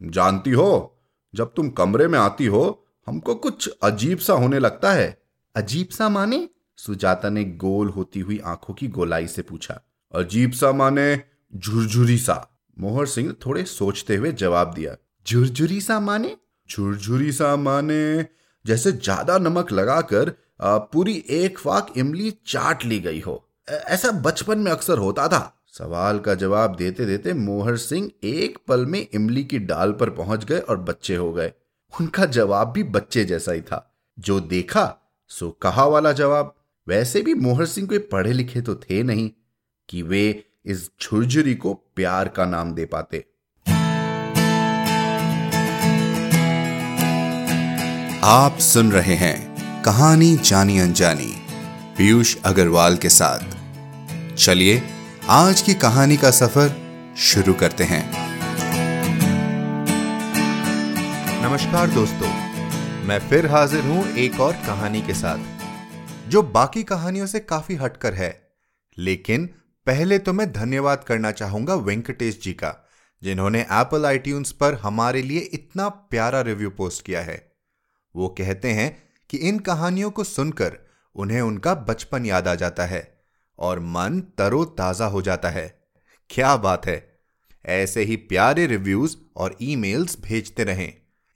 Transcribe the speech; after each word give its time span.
जानती 0.00 0.50
हो 0.50 0.94
जब 1.34 1.52
तुम 1.54 1.68
कमरे 1.70 2.06
में 2.08 2.18
आती 2.18 2.46
हो 2.46 2.84
हमको 3.06 3.34
कुछ 3.34 3.68
अजीब 3.82 4.18
सा 4.18 4.32
होने 4.32 4.58
लगता 4.58 4.92
है। 4.92 5.16
अजीब 5.54 5.88
सा 5.88 6.08
माने? 6.08 6.48
सुजाता 6.78 7.28
ने 7.28 7.44
गोल 7.44 7.88
होती 7.88 8.20
हुई 8.20 8.38
आँखों 8.46 8.74
की 8.74 8.88
गोलाई 8.88 9.26
से 9.26 9.42
पूछा। 9.42 9.80
अजीब 10.14 10.52
सा 10.52 10.72
माने 10.72 11.22
झुरझुरी 11.52 12.18
सा। 12.18 12.36
मोहर 12.76 13.06
सिंह 13.06 13.34
थोड़े 13.46 13.64
सोचते 13.64 14.16
हुए 14.16 14.32
जवाब 14.32 14.72
दिया। 14.74 14.96
झुरझुरी 15.26 15.80
सा 15.80 15.98
माने? 16.00 16.36
झुरझुरी 16.70 17.32
सा 17.32 17.54
माने 17.56 18.26
जैसे 18.64 18.92
ज़्यादा 18.92 19.38
नमक 19.38 19.72
लगाकर 19.72 20.32
पूरी 20.62 21.24
एक 21.30 21.58
फाक 21.58 21.92
इमली 21.96 22.30
चाट 22.46 22.84
ली 22.84 22.98
गई 23.00 23.20
हो। 23.20 23.44
ऐसा 23.68 24.10
बचपन 24.20 24.58
में 24.58 24.70
अक्सर 24.72 24.98
होता 24.98 25.28
था। 25.28 25.57
सवाल 25.78 26.18
का 26.18 26.34
जवाब 26.34 26.76
देते 26.76 27.04
देते 27.06 27.32
मोहर 27.32 27.76
सिंह 27.76 28.10
एक 28.24 28.58
पल 28.68 28.86
में 28.86 29.06
इमली 29.14 29.44
की 29.44 29.58
डाल 29.58 29.92
पर 29.92 30.10
पहुँच 30.10 30.44
गए 30.44 30.58
और 30.58 30.76
बच्चे 30.76 31.16
हो 31.16 31.32
गए। 31.32 31.52
उनका 32.00 32.26
जवाब 32.26 32.72
भी 32.72 32.82
बच्चे 32.82 33.24
जैसा 33.24 33.52
ही 33.52 33.60
था। 33.60 33.94
जो 34.18 34.40
देखा, 34.40 35.14
सो 35.28 35.50
कहा 35.50 35.84
वाला 35.84 36.12
जवाब, 36.12 36.54
वैसे 36.88 37.20
भी 37.20 37.34
मोहर 37.34 37.66
सिंह 37.66 37.88
कोई 37.88 37.98
पढ़े 37.98 38.32
लिखे 38.32 38.60
तो 38.60 38.74
थे 38.74 39.02
नहीं 39.02 39.30
कि 39.88 40.02
वे 40.02 40.44
इस 40.64 40.90
झुरझुरी 41.02 41.54
को 41.54 41.74
प्यार 41.74 42.28
का 42.28 42.44
नाम 42.44 42.74
दे 42.74 42.84
पाते। 42.84 43.24
आप 48.24 48.58
सुन 48.58 48.92
रहे 48.92 49.14
हैं 49.14 49.82
कहानी 49.82 50.36
जानी 50.36 50.78
अनजानी, 50.78 51.34
पीयूष 51.98 52.36
अग्रवाल 52.44 52.96
के 52.96 53.08
साथ। 53.08 53.40
चलिए 54.36 54.82
आज 55.30 55.60
की 55.62 55.74
कहानी 55.74 56.16
का 56.16 56.30
सफ़र 56.30 56.68
शुरू 57.16 57.54
करते 57.54 57.84
हैं। 57.84 58.00
नमस्कार 61.42 61.90
दोस्तों, 61.90 62.28
मैं 63.06 63.18
फिर 63.28 63.46
हाजिर 63.46 63.80
हूँ 63.80 64.06
एक 64.08 64.40
और 64.40 64.52
कहानी 64.52 65.02
के 65.02 65.14
साथ, 65.14 65.38
जो 66.30 66.42
बाकी 66.42 66.82
कहानियों 66.82 67.26
से 67.26 67.40
काफ़ी 67.40 67.74
हटकर 67.74 68.14
है। 68.14 68.30
लेकिन 68.98 69.46
पहले 69.86 70.18
तो 70.18 70.32
मैं 70.32 70.52
धन्यवाद 70.52 71.04
करना 71.04 71.32
चाहूँगा 71.32 71.74
वेंकटेश 71.74 72.40
जी 72.42 72.52
का, 72.52 72.74
जिन्होंने 73.22 73.60
एप्पल 73.60 74.06
आईट्यून्स 74.06 74.52
पर 74.52 74.74
हमारे 74.74 75.22
लिए 75.22 75.40
इतना 75.40 75.88
प्यारा 75.88 76.40
रिव्यू 76.40 76.70
पोस्ट 76.70 77.04
किया 77.06 77.20
है। 77.20 77.52
वो 78.16 78.28
कहते 78.28 78.68
हैं 78.70 78.90
कि 79.30 79.36
इन 79.36 79.58
कहानियों 79.58 80.10
को 80.10 80.24
सुनकर 80.24 80.78
उन्हें 81.16 81.40
उनका 81.40 81.74
बचपन 81.74 82.26
याद 82.26 82.48
आ 82.48 82.54
जाता 82.54 82.84
है। 82.84 83.17
और 83.58 83.80
मन 83.80 84.20
तरो 84.38 84.64
ताज़ा 84.64 85.06
हो 85.06 85.22
जाता 85.22 85.50
है। 85.50 85.68
क्या 86.30 86.56
बात 86.56 86.86
है। 86.86 87.18
ऐसे 87.64 88.02
ही 88.02 88.16
प्यारे 88.16 88.66
रिव्यूज़ 88.66 89.16
और 89.36 89.56
ईमेल्स 89.62 90.20
भेजते 90.20 90.64
रहें। 90.64 90.92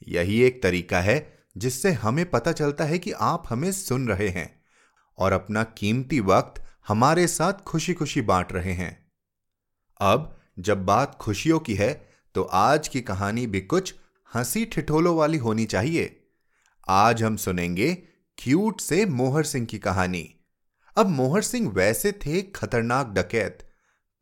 यही 0.08 0.42
एक 0.42 0.62
तरीका 0.62 1.00
है 1.00 1.38
जिससे 1.56 1.92
हमें 1.92 2.30
पता 2.30 2.52
चलता 2.52 2.84
है 2.84 2.98
कि 2.98 3.12
आप 3.12 3.44
हमें 3.48 3.72
सुन 3.72 4.08
रहे 4.08 4.28
हैं 4.28 4.50
और 5.18 5.32
अपना 5.32 5.62
कीमती 5.64 6.20
वक्त 6.20 6.62
हमारे 6.88 7.26
साथ 7.26 7.52
खुशी 7.52 7.94
खुशी 7.94 8.20
बांट 8.20 8.52
रहे 8.52 8.72
हैं। 8.72 9.10
अब 10.00 10.40
जब 10.58 10.84
बात 10.86 11.14
खुशियों 11.14 11.58
की 11.58 11.74
है 11.74 11.92
तो 12.34 12.42
आज 12.42 12.88
की 12.88 13.00
कहानी 13.00 13.46
भी 13.46 13.60
कुछ 13.60 13.94
हँसी 14.34 14.64
ठिठोलों 14.64 15.16
वाली 15.16 15.38
होनी 15.38 15.64
चाहिए। 15.64 16.20
आज 16.88 17.22
हम 17.22 17.36
सुनेंगे 17.36 17.94
क्यूट 18.38 18.80
से 18.80 19.04
मोहर 19.06 19.44
सिंह 19.44 19.66
की 19.66 19.78
कहानी। 19.78 20.41
अब 20.96 21.08
मोहर 21.08 21.42
सिंह 21.42 21.68
वैसे 21.70 22.12
थे 22.12 22.40
खतरनाक 22.42 23.06
डकैत, 23.08 23.58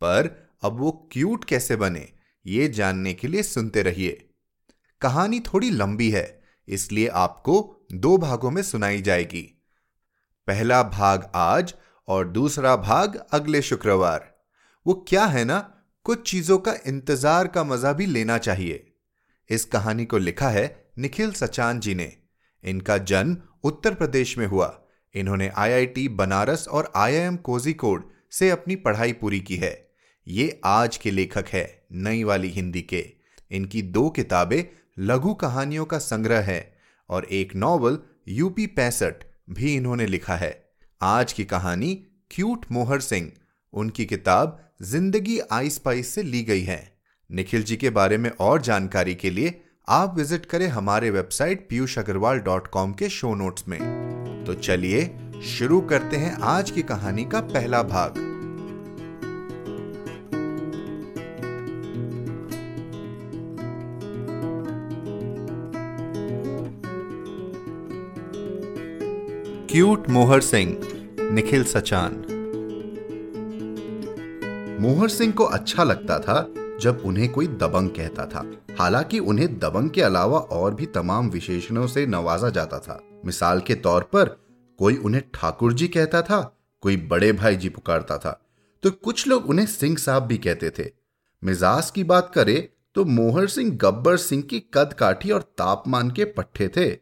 पर 0.02 0.28
अब 0.62 0.78
वो 0.78 0.90
क्यूट 1.12 1.44
कैसे 1.44 1.76
बने, 1.76 2.08
ये 2.46 2.68
जानने 2.68 3.14
के 3.14 3.28
लिए 3.28 3.42
सुनते 3.42 3.82
रहिए। 3.82 4.26
कहानी 5.02 5.40
थोड़ी 5.42 5.70
लंबी 5.70 6.10
है, 6.10 6.42
इसलिए 6.68 7.08
आपको 7.08 7.86
दो 7.94 8.16
भागों 8.18 8.50
में 8.50 8.62
सुनाई 8.62 9.02
जाएगी। 9.02 9.42
पहला 10.48 10.82
भाग 10.82 11.30
आज 11.34 11.74
और 12.08 12.28
दूसरा 12.28 12.74
भाग 12.76 13.16
अगले 13.32 13.62
शुक्रवार। 13.62 14.30
वो 14.86 14.94
क्या 15.08 15.24
है 15.24 15.44
ना, 15.44 15.58
कुछ 16.06 16.30
चीज़ों 16.30 16.58
का 16.58 16.74
इंतज़ार 16.86 17.48
का 17.48 17.64
मज़ा 17.64 17.92
भी 17.92 18.06
लेना 18.06 18.38
चाहिए। 18.38 18.86
इस 19.50 19.64
कहानी 19.64 20.04
को 20.04 20.18
लिखा 20.18 20.48
है 20.48 20.92
निखिल 20.98 21.32
सचान 21.32 21.80
जी 21.80 21.94
ने। 21.94 22.12
इनका 22.64 22.96
जन्म 23.00 23.36
उत्तर 23.64 23.94
प्रदेश 23.94 24.36
में 24.38 24.46
हुआ। 24.46 24.66
इन्होंने 25.14 25.50
आईआईटी 25.56 26.08
बनारस 26.08 26.66
और 26.68 26.92
आईआईएम 26.96 27.36
कोजिकोड 27.36 28.04
से 28.30 28.50
अपनी 28.50 28.76
पढ़ाई 28.76 29.12
पूरी 29.12 29.40
की 29.40 29.56
है। 29.56 29.72
ये 30.26 30.60
आज 30.64 30.96
के 30.96 31.10
लेखक 31.10 31.48
है, 31.48 31.86
नई 31.92 32.22
वाली 32.24 32.48
हिंदी 32.48 32.82
के। 32.82 33.04
इनकी 33.50 33.82
दो 33.82 34.08
किताबें 34.10 34.62
लघु 34.98 35.34
कहानियों 35.34 35.84
का 35.84 35.98
संग्रह 35.98 36.40
है 36.40 36.60
और 37.10 37.24
एक 37.24 37.54
नॉवल 37.56 37.98
यूपी 38.28 38.66
पैंसठ 38.66 39.24
भी 39.50 39.74
इन्होंने 39.76 40.06
लिखा 40.06 40.36
है। 40.36 40.52
आज 41.00 41.32
की 41.32 41.44
कहानी 41.44 41.94
क्यूट 42.30 42.66
मोहर 42.72 43.00
सिंह, 43.00 43.30
उनकी 43.72 44.04
किताब 44.04 44.58
ज़िंदगी 44.82 45.38
आई 45.52 45.70
स्पाइस 45.70 46.14
से 46.14 46.22
ली 46.22 46.42
गई 46.42 46.62
है। 46.62 46.80
निखिल 47.30 47.62
जी 47.62 47.76
के 47.76 47.90
बारे 47.90 48.18
में 48.18 48.30
और 48.30 48.62
जानकारी 48.62 49.14
के 49.14 49.30
लिए 49.30 49.60
आप 49.88 50.14
विज़िट 50.16 50.44
करें 50.46 50.66
हमारे 50.68 51.08
website 51.10 51.66
Piyush 51.68 51.98
Agrawal 51.98 52.38
dot 52.38 52.66
com 52.66 52.92
के 52.92 53.08
शो 53.08 53.34
नोट्स 53.34 53.64
में। 53.68 54.44
तो 54.46 54.54
चलिए, 54.54 55.00
शुरू 55.44 55.80
करते 55.80 56.16
हैं 56.16 56.32
आज 56.42 56.70
की 56.70 56.82
कहानी 56.82 57.24
का 57.24 57.40
पहला 57.40 57.82
भाग। 57.82 58.14
क्यूट 69.70 70.08
मोहर 70.10 70.40
सिंह, 70.40 70.76
निखिल 71.32 71.64
सचान। 71.64 72.24
मोहर 74.80 75.08
सिंह 75.08 75.32
को 75.32 75.44
अच्छा 75.44 75.84
लगता 75.84 76.18
था 76.18 76.40
जब 76.80 77.02
उन्हें 77.04 77.28
कोई 77.32 77.46
दबंग 77.46 77.90
कहता 77.90 78.26
था। 78.26 78.44
हालाँकि 78.78 79.18
उन्हें 79.18 79.58
दबंग 79.58 79.90
के 79.90 80.02
अलावा 80.02 80.38
और 80.38 80.74
भी 80.74 80.86
तमाम 80.86 81.30
विशेषणों 81.30 81.86
से 81.86 82.06
नवाजा 82.06 82.50
जाता 82.50 82.78
था। 82.78 83.00
मिसाल 83.24 83.60
के 83.60 83.74
तौर 83.74 84.02
पर, 84.02 84.28
कोई 84.78 84.96
उन्हें 84.96 85.22
ठाकुर 85.34 85.72
जी 85.72 85.88
कहता 85.88 86.22
था, 86.22 86.40
कोई 86.80 86.96
बड़े 86.96 87.32
भाई 87.32 87.56
जी 87.56 87.68
पुकारता 87.68 88.18
था। 88.18 88.40
तो 88.82 88.90
कुछ 88.90 89.26
लोग 89.28 89.48
उन्हें 89.48 89.66
सिंह 89.66 89.96
साहब 89.96 90.22
भी 90.22 90.38
कहते 90.38 90.70
थे। 90.70 90.90
मिजाज 91.44 91.90
की 91.90 92.04
बात 92.04 92.32
करें 92.34 92.68
तो 92.94 93.04
मोहर 93.04 93.46
सिंह 93.46 93.70
गब्बर 93.76 94.16
सिंह 94.16 94.42
की 94.42 94.60
कद 94.74 94.92
काठी 94.92 95.30
और 95.30 95.42
तापमान 95.42 96.10
के 96.10 96.24
पट्टे 96.24 96.68
थे। 96.68 96.98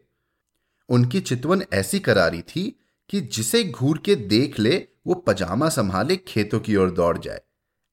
उनकी 0.89 1.19
चितवन 1.21 1.63
ऐसी 1.73 1.99
करारी 1.99 2.41
थी 2.41 2.79
कि 3.09 3.21
जिसे 3.21 3.63
घूर 3.63 3.97
के 3.97 4.15
देख 4.15 4.59
ले, 4.59 4.87
वो 5.07 5.13
पजामा 5.13 5.69
संभाले 5.69 6.15
खेतों 6.17 6.59
की 6.59 6.75
ओर 6.75 6.91
दौड़ 6.91 7.17
जाए। 7.17 7.41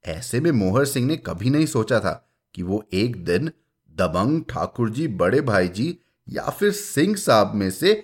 ऐसे 0.04 0.40
में 0.40 0.50
मोहर 0.50 0.84
सिंह 0.84 1.06
ने 1.06 1.16
कभी 1.16 1.50
नहीं 1.50 1.66
सोचा 1.66 2.00
था 2.00 2.28
कि 2.54 2.62
वो 2.62 2.84
एक 2.92 3.24
दिन 3.24 3.50
दबंग 3.90 4.44
ठाकुर 4.44 4.90
जी 4.90 5.08
बड़े 5.08 5.40
भाई 5.40 5.68
जी 5.68 5.98
या 6.28 6.50
फिर 6.50 6.72
सिंह 6.72 7.16
साहब 7.16 7.54
में 7.54 7.70
से 7.70 7.94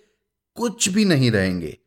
कुछ 0.54 0.88
भी 0.88 1.04
नहीं 1.04 1.30
रहेंगे 1.30 1.78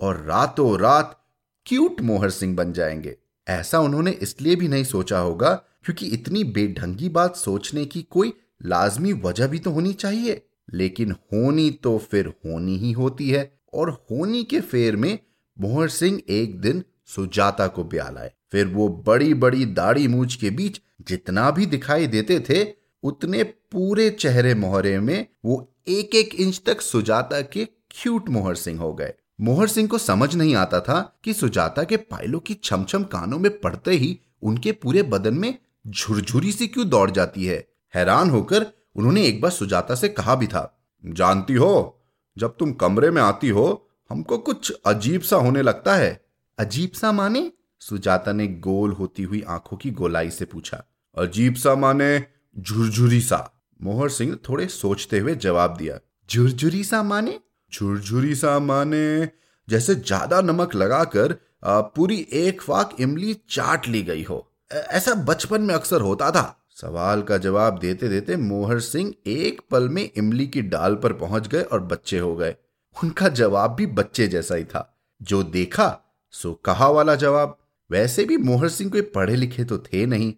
और 0.00 0.22
रातों 0.22 0.78
रात 0.78 1.24
क्यूट 1.66 2.00
मोहर 2.00 2.30
सिंह 2.30 2.56
बन 2.56 2.72
जाएँगे। 2.72 3.16
ऐसा 3.48 3.80
उन्होंने 3.80 4.10
इसलिए 4.10 4.56
भी 4.56 4.68
नहीं 4.68 4.84
सोचा 4.84 5.18
होगा 5.18 5.54
क्योंकि 5.84 6.06
इतनी 6.06 6.44
बेढंगी 6.44 7.08
बात 7.08 7.36
सोचने 7.36 7.84
की 7.84 8.02
कोई 8.02 8.32
लाजमी 8.62 9.12
वजह 9.12 9.46
भी 9.46 9.58
तो 9.58 9.70
होनी 9.70 9.92
चाहिए। 9.92 10.46
लेकिन 10.72 11.12
होनी 11.12 11.70
तो 11.70 11.98
फिर 11.98 12.26
होनी 12.26 12.76
ही 12.78 12.92
होती 12.92 13.30
है 13.30 13.60
और 13.74 13.90
होनी 13.90 14.44
के 14.44 14.60
फेर 14.60 14.96
में 14.96 15.18
मोहर 15.60 15.88
सिंह 15.88 16.22
एक 16.28 16.60
दिन 16.60 16.84
सुजाता 17.06 17.66
को 17.66 17.84
ब्याल 17.84 18.18
आए 18.18 18.32
फिर 18.52 18.66
वो 18.66 18.88
बड़ी 19.06 19.34
बड़ी 19.34 19.64
दाढ़ी 19.64 20.08
मूछ 20.08 20.34
के 20.34 20.50
बीच 20.50 20.80
जितना 21.02 21.50
भी 21.50 21.66
दिखाई 21.66 22.06
देते 22.06 22.40
थे, 22.40 22.66
उतने 23.02 23.42
पूरे 23.44 24.10
चेहरे 24.10 24.54
मोहरे 24.54 24.98
में 25.00 25.26
वो 25.44 25.74
एक 25.88 26.14
एक 26.14 26.34
इंच 26.34 26.62
तक 26.66 26.80
सुजाता 26.80 27.40
के 27.40 27.64
क्यूट 27.90 28.28
मोहर 28.28 28.54
सिंह 28.54 28.80
हो 28.80 28.92
गए। 28.94 29.12
मोहर 29.40 29.68
सिंह 29.68 29.88
को 29.88 29.98
समझ 29.98 30.34
नहीं 30.34 30.54
आता 30.54 30.80
था 30.80 31.18
कि 31.24 31.32
सुजाता 31.32 31.84
के 31.84 31.96
पायलों 31.96 32.40
की 32.40 32.54
छमछम 32.54 33.04
कानों 33.04 33.38
में 33.38 33.60
पड़ते 33.60 33.90
ही 33.90 34.18
उनके 34.42 34.72
पूरे 34.72 35.02
बदन 35.02 35.34
में 35.34 35.58
झुरझुरी 35.86 36.52
सी 36.52 36.66
क्यों 36.66 36.88
दौड़ 36.88 37.10
जाती 37.10 37.44
है? 37.44 37.68
हैरान 37.94 38.30
होकर 38.30 38.66
उन्होंने 38.96 39.24
एक 39.24 39.40
बार 39.40 39.50
सुजाता 39.50 39.94
से 39.94 40.08
कहा 40.08 40.34
भी 40.34 40.46
था, 40.46 40.80
जानती 41.06 41.54
हो, 41.54 42.02
जब 42.38 42.56
तुम 42.56 42.72
कमरे 42.72 43.10
में 43.10 43.22
आती 43.22 43.48
हो, 43.48 43.88
हमको 44.10 44.38
कुछ 44.38 44.72
अजीब 44.86 45.20
सा 45.20 45.36
होने 45.36 45.62
लगता 45.62 45.94
है। 45.96 46.24
अजीब 46.58 46.90
सा 46.90 47.12
माने? 47.12 47.52
सुजाता 47.82 48.32
ने 48.32 48.46
गोल 48.46 48.92
होती 48.92 49.22
हुई 49.22 49.42
आँखों 49.48 49.76
की 49.76 49.90
गोलाई 49.92 50.30
से 50.30 50.44
पूछा, 50.44 50.82
अजीब 51.16 51.54
सा 51.54 51.74
माने, 51.74 52.24
झुरझुरी 52.56 53.20
सा? 53.20 53.50
मोहर 53.80 54.08
सिंह 54.08 54.36
थोड़े 54.48 54.66
सोचते 54.68 55.18
हुए 55.18 55.34
जवाब 55.36 55.76
दिया, 55.76 55.98
झुरझुरी 56.28 56.82
सा 56.84 57.02
माने? 57.02 57.38
झुरझुरी 57.72 58.34
सा 58.34 58.58
माने, 58.58 59.28
जैसे 59.68 59.94
ज़्यादा 59.94 60.40
नमक 60.40 60.74
लगाकर 60.74 61.36
पूरी 61.64 62.26
एक 62.34 62.62
फाक 62.62 62.96
इमली 63.00 63.34
चाट 63.50 63.88
ली 63.88 64.02
गई 64.02 64.22
हो। 64.22 64.44
ऐसा 64.70 65.14
बचपन 65.24 65.62
में 65.62 65.74
अक्सर 65.74 66.00
होता 66.00 66.30
था। 66.30 66.54
सवाल 66.72 67.22
का 67.22 67.36
जवाब 67.38 67.78
देते 67.78 68.08
देते 68.08 68.36
मोहर 68.36 68.80
सिंह 68.80 69.12
एक 69.26 69.60
पल 69.70 69.88
में 69.88 70.08
इमली 70.08 70.46
की 70.46 70.62
डाल 70.64 70.94
पर 70.94 71.12
पहुँच 71.14 71.48
गए 71.48 71.62
और 71.62 71.80
बच्चे 71.82 72.18
हो 72.18 72.34
गए। 72.36 72.54
उनका 72.96 73.28
जवाब 73.30 73.74
भी 73.74 73.86
बच्चे 73.88 74.26
जैसा 74.28 74.54
ही 74.54 74.64
था। 74.64 74.84
जो 75.20 75.42
देखा, 75.42 75.98
सो 76.34 76.52
कहा 76.54 76.88
वाला 76.88 77.14
जवाब 77.14 77.57
वैसे 77.90 78.24
भी 78.24 78.36
मोहर 78.36 78.68
सिंह 78.68 78.90
कोई 78.90 79.00
पढ़े 79.00 79.36
लिखे 79.36 79.64
तो 79.64 79.78
थे 79.78 80.06
नहीं 80.06 80.34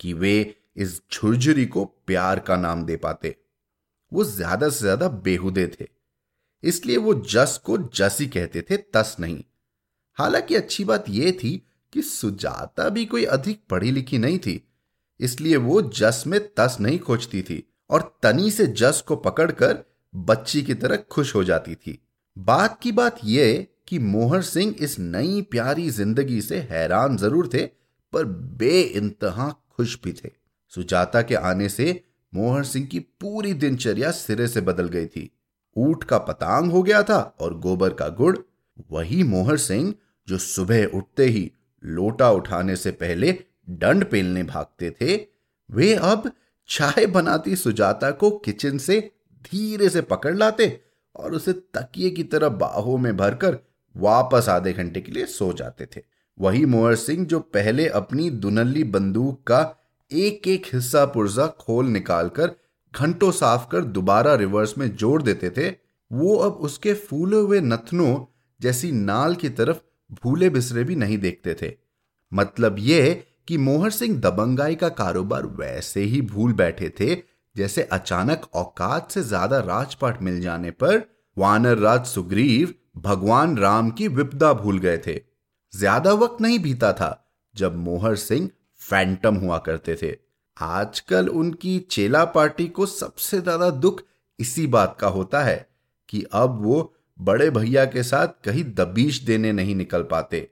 कि 0.00 0.12
वे 0.12 0.56
इस 0.76 1.02
झुरझुरी 1.12 1.66
को 1.66 1.84
प्यार 1.84 2.38
का 2.38 2.56
नाम 2.56 2.84
दे 2.84 2.96
पाते। 2.96 3.36
वो 4.12 4.24
ज़्यादा 4.24 4.68
से 4.68 4.78
ज़्यादा 4.78 5.08
बेहुदे 5.08 5.66
थे। 5.66 5.86
इसलिए 6.62 6.96
वो 6.96 7.14
जस 7.14 7.60
को 7.64 7.78
जस 7.78 8.18
कहते 8.22 8.62
थे, 8.62 8.76
तस 8.76 9.16
नहीं। 9.20 9.44
हालाँकि 10.18 10.54
अच्छी 10.54 10.84
बात 10.84 11.04
यह 11.08 11.32
थी 11.32 11.66
कि 11.92 12.02
सुजाता 12.02 12.88
भी 12.88 13.04
कोई 13.06 13.24
अधिक 13.24 13.60
पढ़ी 13.70 13.90
लिखी 13.90 14.18
नहीं 14.18 14.38
थी। 14.38 14.68
इसलिए 15.20 15.56
वो 15.56 15.82
जस 15.82 16.24
में 16.26 16.40
तस 16.54 16.76
नहीं 16.80 16.98
खोजती 16.98 17.42
थी 17.42 17.62
और 17.90 18.18
तनी 18.22 18.50
से 18.50 18.66
जस 18.66 19.04
को 19.06 19.16
पकड़कर 19.16 19.84
बच्ची 20.14 20.62
की 20.62 20.74
तरह 20.74 20.96
खुश 20.96 21.34
हो 21.34 21.44
जाती 21.44 21.74
थी। 21.74 21.98
बात 22.38 22.78
की 22.82 22.92
बात 22.92 23.20
यह 23.24 23.66
कि 23.88 23.98
मोहर 23.98 24.42
सिंह 24.42 24.74
इस 24.78 24.98
नई 24.98 25.40
प्यारी 25.50 25.88
ज़िंदगी 25.90 26.40
से 26.40 26.58
हैरान 26.70 27.16
ज़रूर 27.16 27.48
थे, 27.54 27.62
पर 28.12 28.24
बे 28.24 28.80
इंतहा 28.80 29.48
खुश 29.70 29.98
भी 30.04 30.12
थे। 30.14 30.30
सुजाता 30.72 31.22
के 31.22 31.34
आने 31.34 31.68
से 31.68 32.00
मोहर 32.32 32.64
सिंह 32.64 32.86
की 32.86 32.98
पूरी 33.20 33.52
दिनचर्या 33.54 34.10
सिरे 34.10 34.46
से 34.48 34.60
बदल 34.60 34.88
गई 34.88 35.06
थी। 35.06 35.30
ऊट 35.76 36.04
का 36.04 36.18
पतांग 36.20 36.70
हो 36.72 36.82
गया 36.82 37.02
था 37.02 37.18
और 37.40 37.58
गोबर 37.58 37.92
का 37.92 38.08
गुड़। 38.10 38.36
वही 38.92 39.22
मोहर 39.24 39.56
सिंह 39.58 39.94
जो 40.28 40.38
सुबह 40.38 40.84
उठते 40.88 41.24
ही 41.24 41.50
लोटा 41.82 42.30
उठाने 42.30 42.76
से 42.76 42.90
पहले 42.92 43.32
दंड 43.70 44.04
पेलने 44.04 44.42
भागते 44.42 44.90
थे, 44.92 45.14
वे 45.70 45.94
अब 45.94 46.30
चाय 46.68 47.06
बनाती 47.06 47.56
सुजाता 47.56 48.10
को 48.10 48.30
किचन 48.38 48.78
से 48.78 49.00
धीरे 49.44 49.88
से 49.88 50.00
पकड़ 50.02 50.34
लाते 50.36 50.68
और 51.16 51.34
उसे 51.34 51.52
तकिए 51.52 52.10
की 52.10 52.22
तरह 52.24 52.48
बाहों 52.48 52.96
में 52.98 53.16
भरकर 53.16 53.58
वापस 53.96 54.48
आधे 54.48 54.72
घंटे 54.72 55.00
के 55.00 55.12
लिए 55.12 55.26
सो 55.26 55.52
जाते 55.52 55.86
थे। 55.86 56.00
वही 56.38 56.64
मोहर 56.64 56.94
सिंह 56.96 57.24
जो 57.26 57.40
पहले 57.40 57.88
अपनी 57.88 58.28
दुनल्ली 58.30 58.84
बंदूक 58.86 59.42
का 59.46 59.60
एक 60.10 60.48
एक 60.48 60.66
हिस्सा 60.74 61.04
पुर्जा 61.06 61.46
खोल 61.60 61.86
निकालकर 61.86 62.50
घंटों 62.94 63.30
साफ़ 63.32 63.66
कर 63.68 63.84
दोबारा 63.84 64.34
रिवर्स 64.34 64.76
में 64.78 64.88
जोड़ 64.96 65.22
देते 65.22 65.50
थे, 65.50 65.68
वो 66.10 66.36
अब 66.36 66.52
उसके 66.60 66.94
फूले 66.94 67.36
हुए 67.36 67.60
नथनों 67.60 68.14
जैसी 68.60 68.90
नाल 68.92 69.34
की 69.34 69.48
तरफ़ 69.50 69.78
भूले 70.22 70.50
बिसरे 70.50 70.84
भी 70.84 70.96
नहीं 70.96 71.18
देखते 71.18 71.54
थे। 71.62 71.72
मतलब 72.32 72.76
यह 72.78 73.22
कि 73.48 73.58
मोहर 73.58 73.90
सिंह 73.90 74.18
दबंगाई 74.20 74.74
का 74.74 74.88
कारोबार 74.90 75.46
वैसे 75.56 76.00
ही 76.02 76.20
भूल 76.22 76.52
बैठे 76.52 76.88
थे, 77.00 77.14
जैसे 77.56 77.82
अचानक 77.82 78.48
औकात 78.54 79.10
से 79.10 79.22
ज़्यादा 79.22 79.58
राजपाट 79.58 80.22
मिल 80.22 80.40
जाने 80.40 80.70
पर 80.72 81.02
वानर 81.36 81.78
राज 81.78 82.04
सुग्रीव 82.06 82.74
भगवान 82.96 83.56
राम 83.58 83.90
की 83.90 84.08
विपदा 84.08 84.52
भूल 84.54 84.78
गए 84.78 84.98
थे। 84.98 85.20
ज़्यादा 85.72 86.12
वक्त 86.14 86.40
नहीं 86.40 86.58
बीता 86.58 86.92
था 86.92 87.10
जब 87.54 87.76
मोहर 87.78 88.16
सिंह 88.16 88.48
फैंटम 88.80 89.34
हुआ 89.34 89.58
करते 89.58 89.96
थे। 90.02 90.16
आजकल 90.56 91.28
उनकी 91.28 91.78
चेला 91.90 92.24
पार्टी 92.24 92.66
को 92.68 92.86
सबसे 92.86 93.40
ज़्यादा 93.40 93.70
दुख 93.70 94.02
इसी 94.38 94.66
बात 94.66 94.96
का 95.00 95.08
होता 95.08 95.42
है 95.42 95.66
कि 96.08 96.24
अब 96.34 96.62
वो 96.62 96.92
बड़े 97.18 97.50
भैया 97.50 97.84
के 97.84 98.02
साथ 98.02 98.28
कहीं 98.44 98.64
दबीश 98.74 99.20
देने 99.22 99.52
नहीं 99.52 99.74
निकल 99.74 100.02
पाते। 100.02 100.48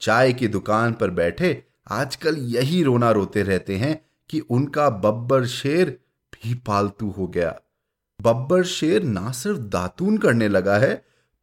चाय 0.00 0.32
की 0.32 0.48
दुकान 0.48 0.92
पर 0.92 1.10
बैठे 1.10 1.62
आजकल 1.90 2.36
यही 2.46 2.82
रोना 2.82 3.10
रोते 3.10 3.42
रहते 3.42 3.76
हैं 3.76 4.00
कि 4.30 4.40
उनका 4.40 4.88
बब्बर 4.90 5.46
शेर 5.46 5.90
भी 6.32 6.54
पालतू 6.66 7.10
हो 7.10 7.26
गया। 7.26 7.54
बब्बर 8.20 8.62
शेर 8.64 9.02
ना 9.02 9.30
सिर्फ़ 9.32 9.58
दातून 9.58 10.18
करने 10.18 10.48
लगा 10.48 10.76
है 10.78 10.94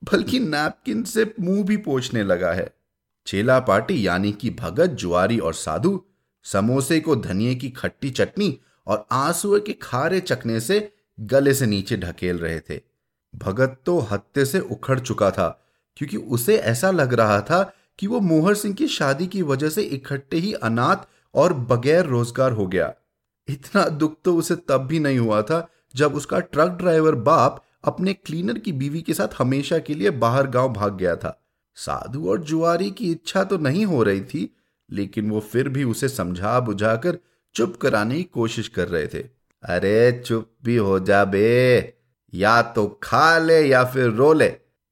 बल्कि 0.04 0.40
नैपकिन 0.40 1.04
से 1.04 1.34
मुँह 1.40 1.64
भी 1.64 1.78
पोछने 1.78 2.24
लगा 2.24 2.52
है। 2.52 2.70
चेला 3.28 3.60
पार्टी 3.60 4.06
यानी 4.08 4.32
कि 4.32 4.50
भगत, 4.52 4.90
जुआरी 4.90 5.38
और 5.40 5.54
साधु 5.54 6.02
समोसे 6.46 7.00
को 7.00 7.16
धनिए 7.16 7.56
की 7.56 7.70
खट्टी 7.70 8.10
चटनी 8.10 8.58
और 8.88 9.06
आंसुए 9.12 9.60
के 9.60 9.74
खारे 9.74 10.20
चकने 10.20 10.60
से 10.60 10.90
गले 11.18 11.54
से 11.54 11.66
नीचे 11.66 11.98
ढकेल 11.98 12.38
रहे 12.38 12.60
थे। 12.60 12.82
भगत 13.34 13.78
तो 13.86 13.98
हत्ते 14.02 14.46
से 14.46 14.60
उखड़ 14.60 15.00
चुका 15.00 15.30
था, 15.32 15.48
क्योंकि 15.98 16.18
उसे 16.18 16.58
ऐसा 16.58 16.92
लग 16.92 17.14
रहा 17.14 17.40
था 17.42 17.62
कि 18.00 18.08
वो 18.08 18.20
मोहर 18.20 18.56
सिंह 18.56 18.74
की 18.76 18.88
शादी 18.88 19.28
की 19.28 19.42
वजह 19.42 19.70
से 19.70 19.82
इकट्ठे 19.82 20.38
ही 20.38 20.54
अनाथ 20.54 21.08
और 21.36 21.54
बगैर 21.54 22.06
रोज़गार 22.06 22.52
हो 22.52 22.68
गया। 22.68 22.94
इतना 23.48 23.84
दुख 23.86 24.16
तो 24.26 24.36
उसे 24.36 24.56
तब 24.70 24.86
भी 24.88 25.00
नहीं 25.00 25.20
हुआ 25.20 25.42
था 25.42 25.68
जब 25.96 26.16
उसका 26.16 26.40
ट्रक 26.40 26.72
ड्राइवर 26.72 27.16
बाप 27.22 27.64
अपने 27.84 28.14
क्लीनर 28.14 28.60
की 28.60 28.72
बीवी 28.72 29.02
के 29.02 29.14
साथ 29.14 29.28
हमेशा 29.38 29.80
के 29.80 29.94
लिए 29.94 30.10
बाहर 30.10 30.48
गाँव 30.48 30.74
भाग 30.74 30.98
गया 30.98 31.16
था। 31.16 31.44
साधु 31.76 32.30
और 32.30 32.40
जुआरी 32.40 32.92
की 32.92 33.12
इच्छा 33.12 33.44
तो 33.44 33.58
नहीं 33.58 33.86
हो 33.86 34.04
रही 34.04 34.22
थी, 34.22 34.56
लेकिन 34.92 35.30
वो 35.30 35.40
फिर 35.40 35.70
भी 35.70 35.84
उसे 35.84 36.10
समझा 36.10 36.60
बुझाकर 36.60 37.18
चुप 37.56 37.78
कराने 37.82 38.16
की 38.16 38.24
कोशिश 38.24 38.68
कर 38.68 38.88
रहे 38.88 39.08
थे। 39.08 39.20
अरे 39.64 40.24
चुप 40.26 40.52
भी 40.66 40.76
हो 40.76 41.00
जा 41.00 41.26
बे। 41.26 41.94
या 42.34 42.62
तो 42.62 43.00
खा 43.04 43.38
ले 43.38 43.62
या 43.62 43.84
फिर 43.84 44.10
रो 44.10 44.34
ले। 44.34 44.48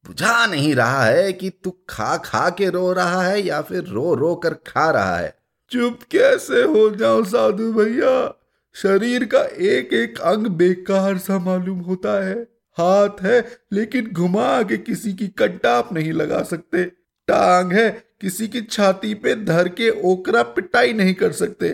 बुझा 0.07 0.45
नहीं 0.45 0.75
रहा 0.75 1.03
है 1.03 1.33
कि 1.33 1.49
तू 1.49 1.77
खा 1.89 2.17
खा 2.17 2.49
के 2.49 2.69
रो 2.69 2.93
रहा 2.93 3.23
है 3.23 3.41
या 3.41 3.61
फिर 3.61 3.83
रो 3.83 4.13
रो 4.13 4.35
कर 4.35 4.53
खा 4.53 4.91
रहा 4.91 5.17
है। 5.17 5.37
चुप 5.71 5.99
कैसे 6.11 6.63
हो 6.63 6.89
जाओ 6.89 7.23
साधु 7.23 7.73
भैया? 7.73 8.39
शरीर 8.73 9.25
का 9.25 9.41
एक 9.43 9.93
एक 9.93 10.21
अंग 10.21 10.47
बेकार 10.47 11.17
सा 11.17 11.39
मालूम 11.39 11.79
होता 11.79 12.27
है। 12.27 12.47
हाथ 12.81 13.21
है, 13.21 13.47
लेकिन 13.73 14.11
घुमा 14.11 14.63
के 14.63 14.77
किसी 14.77 15.13
की 15.13 15.27
कट्टाप 15.27 15.93
नहीं 15.93 16.13
लगा 16.13 16.43
सकते। 16.43 16.83
टांग 17.27 17.71
है, 17.71 18.03
किसी 18.21 18.47
की 18.47 18.61
छाती 18.61 19.13
पे 19.13 19.35
धर 19.35 19.67
के 19.67 19.89
ओकरा 19.89 20.43
पिटाई 20.43 20.93
नहीं 20.93 21.13
कर 21.13 21.31
सकते। 21.31 21.69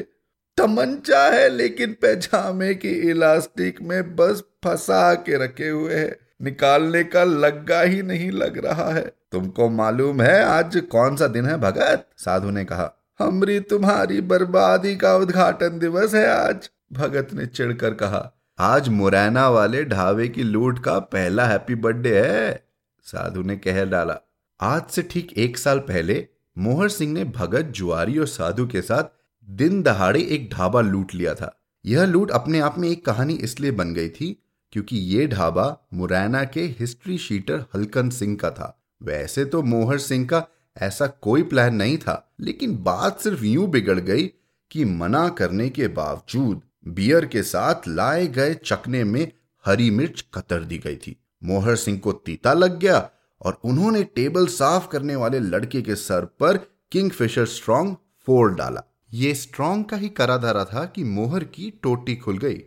तमंचा 0.58 1.28
है, 1.28 1.50
लेकिन 1.50 1.96
पैजामे 2.02 2.74
की 2.74 2.90
इलास्टिक 2.90 3.82
में 3.82 4.16
बस 4.16 4.44
फंसा 4.64 5.14
के 5.14 5.44
रखे 5.44 5.70
हुए 5.70 5.94
है। 5.94 6.20
निकालने 6.42 7.04
का 7.04 7.24
लग्गा 7.24 7.82
ही 7.82 8.02
नहीं 8.02 8.32
लग 8.32 8.66
रहा 8.66 8.94
है। 8.94 9.12
तुमको 9.32 9.70
मालूम 9.70 10.22
है, 10.22 10.44
आज 10.44 10.78
कौन 10.78 11.16
सा 11.16 11.28
दिन 11.28 11.46
है 11.46 11.58
भगत? 11.58 12.08
साधु 12.18 12.50
ने 12.50 12.66
कहा। 12.66 12.94
हमरी 13.20 13.60
तुम्हारी 13.60 14.22
बर्बादी 14.22 14.96
का 14.96 15.16
उद्घाटन 15.16 15.80
दिवस 15.80 16.16
है 16.16 16.28
आज, 16.28 16.70
भगत 16.94 17.28
ने 17.34 17.46
चिढ़कर 17.46 17.94
कहा। 17.94 18.37
आज 18.60 18.88
मुरैना 18.90 19.48
वाले 19.50 19.84
ढाबे 19.86 20.28
की 20.28 20.44
लूट 20.44 20.80
का 20.84 20.98
पहला 21.00 21.46
हैप्पी 21.46 21.76
बर्थडे 21.76 22.16
है, 22.18 22.64
साधु 23.06 23.42
ने 23.42 23.56
कह 23.58 23.84
डाला। 23.86 24.18
आज 24.60 24.90
से 24.92 25.02
ठीक 25.02 25.34
एक 25.34 25.58
साल 25.58 25.80
पहले 25.80 26.26
मोहर 26.58 26.90
सिंह 26.90 27.12
ने 27.14 27.24
भगत, 27.26 27.66
जुआरी 27.66 28.18
और 28.18 28.28
साधु 28.28 28.66
के 28.68 28.82
साथ 28.82 29.12
दिन 29.48 29.82
दहाड़े 29.84 30.22
एक 30.22 30.50
ढाबा 30.54 30.82
लूट 30.82 31.14
लिया 31.16 31.34
था। 31.34 31.54
यह 31.86 32.06
लूट 32.06 32.32
अपने 32.32 32.60
आप 32.60 32.80
में 32.80 32.90
एक 32.90 33.06
कहानी 33.06 33.34
इसलिए 33.34 33.72
बन 33.72 33.94
गई 33.94 34.10
थी 34.10 34.36
क्योंकि 34.74 34.98
ये 34.98 35.28
ढाबा 35.28 35.68
मुरैना 35.94 36.44
के 36.44 36.64
हिस्ट्री 36.80 37.18
शीटर 37.18 37.66
हलकन 37.76 38.10
सिंह 38.10 38.36
का 38.36 38.52
था। 38.52 38.78
वैसे 39.02 39.46
तो 39.46 39.62
मोहर 39.64 39.98
सिंह 40.00 40.26
का 40.28 40.44
ऐसा 40.78 41.08
कोई 41.08 41.44
प्लान 41.44 41.76
नहीं 41.76 41.98
था, 41.98 42.34
लेकिन 42.40 42.78
बात 42.84 43.20
सिर्फ़ 43.20 43.44
यूँ 43.44 43.70
बिगड़ 43.70 44.00
गई 44.00 44.26
कि 44.72 44.86
मना 44.86 45.28
करने 45.30 45.70
के 45.70 45.88
बावजूद 45.90 46.62
बियर 46.88 47.26
के 47.26 47.44
साथ 47.44 47.88
लाए 47.88 48.28
गए 48.28 48.54
चकने 48.66 49.04
में 49.04 49.32
हरी 49.66 49.90
मिर्च 49.92 50.26
कतर 50.34 50.64
दी 50.64 50.78
गई 50.78 50.96
थी। 50.96 51.16
मोहर 51.44 51.76
सिंह 51.76 51.98
को 52.00 52.12
तीता 52.12 52.54
लग 52.54 52.80
गया 52.80 53.10
और 53.42 53.60
उन्होंने 53.64 54.04
टेबल 54.06 54.48
साफ़ 54.48 54.88
करने 54.88 55.16
वाले 55.16 55.40
लड़के 55.40 55.82
के 55.82 55.96
सर 55.96 56.26
पर 56.40 56.58
किंगफिशर 56.92 57.46
स्ट्रॉन्ग 57.46 57.96
फोड़ 58.28 58.52
डाला। 58.56 58.84
ये 59.14 59.34
स्ट्रॉन्ग 59.34 59.86
का 59.86 59.98
ही 59.98 60.10
करा 60.10 60.38
धरा 60.38 60.64
था 60.66 60.86
कि 60.86 61.04
मोहर 61.04 61.44
की 61.44 61.70
टोटी 61.84 62.16
खुल 62.16 62.38
गई। 62.38 62.62